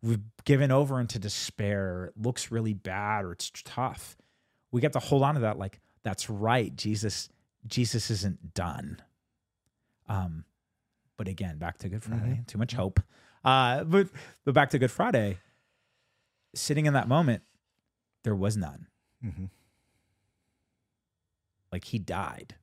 [0.00, 2.06] we've given over into despair.
[2.16, 4.16] It looks really bad or it's tough.
[4.72, 6.74] We get to hold on to that like that's right.
[6.74, 7.28] Jesus
[7.66, 9.02] jesus isn't done.
[10.08, 10.44] Um
[11.18, 12.40] but again back to good friday.
[12.46, 12.98] Too much hope.
[13.44, 14.08] Uh but
[14.46, 15.36] but back to good friday
[16.54, 17.42] sitting in that moment
[18.24, 18.86] there was none.
[19.22, 19.50] Mhm.
[21.70, 22.54] like he died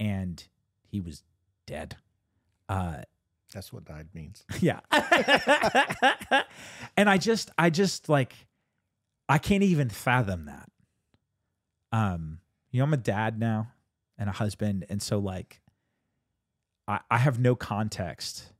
[0.00, 0.48] and
[0.90, 1.22] he was
[1.66, 1.96] dead
[2.68, 3.02] uh
[3.52, 4.44] That's what died means.
[4.60, 4.80] yeah
[6.96, 8.34] and i just i just like
[9.28, 10.68] i can't even fathom that
[11.92, 12.38] um
[12.70, 13.68] you know i'm a dad now
[14.18, 15.60] and a husband and so like
[16.88, 18.52] i i have no context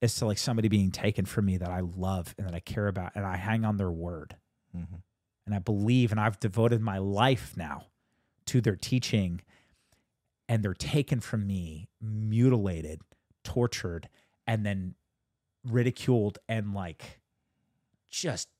[0.00, 2.88] as to like somebody being taken from me that i love and that i care
[2.88, 4.36] about and i hang on their word
[4.74, 5.02] Mhm.
[5.44, 7.88] and I believe, and I've devoted my life now
[8.46, 9.42] to their teaching,
[10.52, 13.00] and they're taken from me, mutilated,
[13.42, 14.06] tortured,
[14.46, 14.94] and then
[15.64, 17.20] ridiculed, and like
[18.10, 18.50] just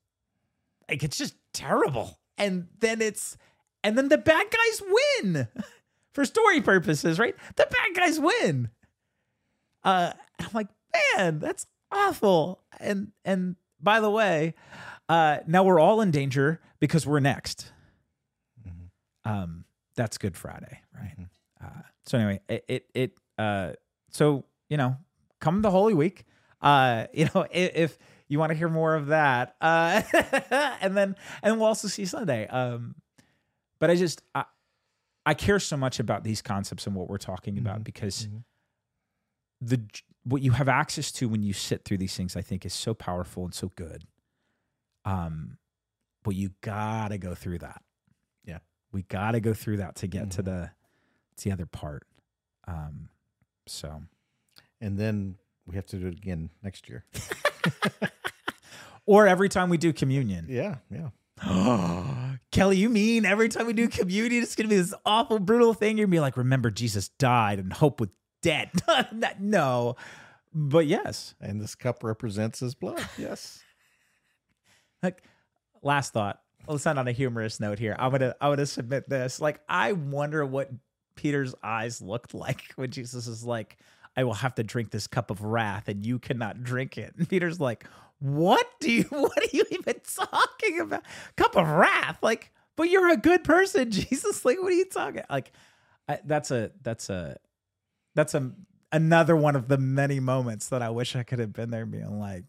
[0.89, 2.17] like it's just terrible.
[2.35, 3.37] And then it's,
[3.83, 4.81] and then the bad guys
[5.21, 5.47] win
[6.13, 7.35] for story purposes, right?
[7.57, 8.71] The bad guys win.
[9.83, 10.69] Uh, I'm like,
[11.15, 12.63] man, that's awful.
[12.79, 14.55] And and by the way,
[15.09, 17.71] uh, now we're all in danger because we're next.
[18.67, 18.89] Mhm.
[19.31, 19.65] Um,
[19.95, 21.13] that's Good Friday, right?
[21.19, 21.27] Mhm.
[22.05, 23.73] So anyway, it it, it uh,
[24.11, 24.97] so you know,
[25.39, 26.25] come the Holy Week.
[26.61, 27.97] Uh, you know, if, if
[28.27, 30.01] you want to hear more of that, uh,
[30.81, 32.47] and then and we'll also see Sunday.
[32.47, 32.95] Um,
[33.79, 34.45] but I just I,
[35.25, 37.83] I care so much about these concepts and what we're talking about Mhm.
[37.83, 38.43] because Mhm.
[39.61, 39.81] the
[40.25, 42.93] what you have access to when you sit through these things, I think, is so
[42.93, 44.05] powerful and so good.
[45.05, 45.57] Um,
[46.23, 47.81] but you gotta go through that.
[48.45, 48.59] Yeah.
[48.93, 50.45] we gotta go through that to get to Mhm.
[50.45, 50.71] the
[51.37, 52.05] to the other part.
[52.67, 53.09] Um,
[53.67, 54.01] so
[54.81, 57.05] And then we have to do it again next year.
[59.05, 60.47] or every time we do communion.
[60.49, 61.09] Yeah, yeah.
[62.51, 65.97] Kelly, you mean every time we do communion, it's gonna be this awful, brutal thing?
[65.97, 68.09] You're gonna be like, remember Jesus died and hope was
[68.41, 68.69] dead.
[69.39, 69.95] no,
[70.53, 71.35] but yes.
[71.41, 73.05] And this cup represents his blood.
[73.17, 73.61] Yes.
[75.03, 75.23] like
[75.81, 79.41] last thought let's end on a humorous note here i'm gonna i'm gonna submit this
[79.41, 80.71] like i wonder what
[81.15, 83.77] peter's eyes looked like when jesus is like
[84.15, 87.27] i will have to drink this cup of wrath and you cannot drink it and
[87.29, 87.85] peter's like
[88.19, 91.03] what do you what are you even talking about
[91.35, 95.23] cup of wrath like but you're a good person jesus like what are you talking
[95.29, 95.51] like
[96.07, 97.37] I, that's a that's a
[98.15, 98.51] that's a
[98.91, 102.19] another one of the many moments that i wish i could have been there being
[102.19, 102.43] like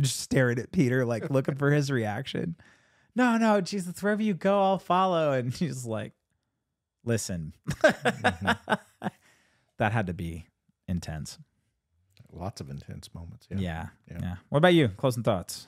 [0.00, 2.56] just staring at Peter, like looking for his reaction.
[3.14, 5.32] No, no, Jesus, wherever you go, I'll follow.
[5.32, 6.12] And he's like,
[7.06, 8.68] listen, that
[9.78, 10.46] had to be
[10.86, 11.38] intense.
[12.32, 13.46] lots of intense moments.
[13.50, 13.58] Yeah.
[13.58, 13.86] Yeah.
[14.10, 14.18] Yeah.
[14.20, 14.34] Yeah.
[14.50, 14.88] What about you?
[14.88, 15.66] Closing thoughts.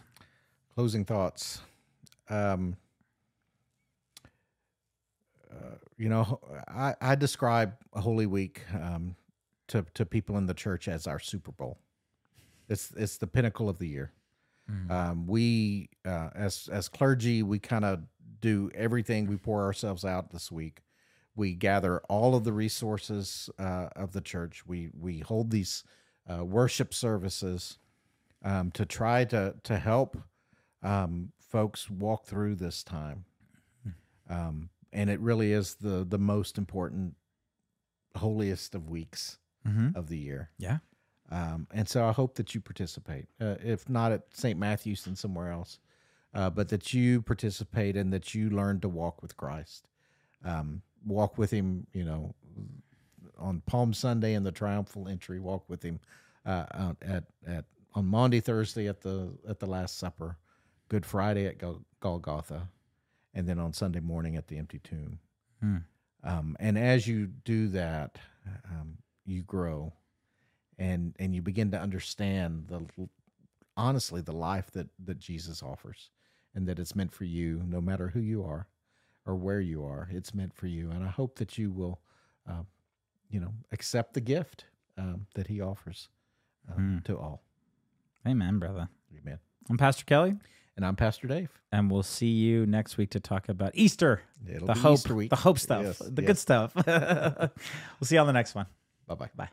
[0.74, 1.61] Closing thoughts.
[2.28, 2.76] Um,
[5.51, 9.16] uh, you know, I, I describe Holy Week um,
[9.68, 11.78] to to people in the church as our Super Bowl.
[12.68, 14.12] It's it's the pinnacle of the year.
[14.91, 18.01] Um, we uh, as as clergy, we kind of
[18.41, 19.26] do everything.
[19.26, 20.82] We pour ourselves out this week.
[21.39, 24.66] We gather all of the resources uh, of the church.
[24.66, 25.84] We we hold these
[26.30, 27.78] uh, worship services
[28.45, 30.18] um, to try to to help
[30.82, 33.24] um, folks walk through this time.
[34.28, 37.14] Um, and it really is the the most important,
[38.16, 39.99] holiest of weeks Mm-hmm.
[39.99, 40.51] of the year.
[40.57, 40.78] Yeah.
[41.30, 44.59] Um, and so I hope that you participate, uh, if not at St.
[44.59, 45.78] Matthew's and somewhere else,
[46.32, 49.86] uh, but that you participate and that you learn to walk with Christ.
[50.43, 52.34] Um, walk with Him, you know,
[53.38, 55.40] on Palm Sunday in the triumphal entry.
[55.40, 56.01] Walk with Him
[56.46, 60.36] uh, out at at on Maundy Thursday at the at the Last Supper,
[60.88, 62.68] Good Friday at Gol- Golgotha,
[63.34, 65.18] and then on Sunday morning at the empty tomb.
[65.61, 65.76] Hmm.
[66.24, 68.18] Um, and as you do that,
[68.64, 69.92] um, you grow
[70.78, 73.09] and and you begin to understand the
[73.76, 76.11] honestly the life that that Jesus offers
[76.55, 78.66] and that it's meant for you no matter who you are
[79.29, 82.01] or where you are it's meant for you and I hope that you will
[82.49, 82.62] uh,
[83.31, 84.64] you know accept the gift
[84.97, 86.09] um, that he offers
[86.74, 87.43] um, to all
[88.26, 88.89] Amen, brother.
[89.16, 89.39] amen
[89.70, 90.35] I'm Pastor Kelly,
[90.76, 94.66] and I'm Pastor Dave and we'll see you next week to talk about Easter, It'll
[94.66, 95.31] the be hope, Easter week.
[95.31, 96.26] the hope stuff, Yes, the yes.
[96.26, 96.72] good stuff.
[96.87, 98.66] we'll see you on the next one.
[99.07, 99.49] bye bye Bye.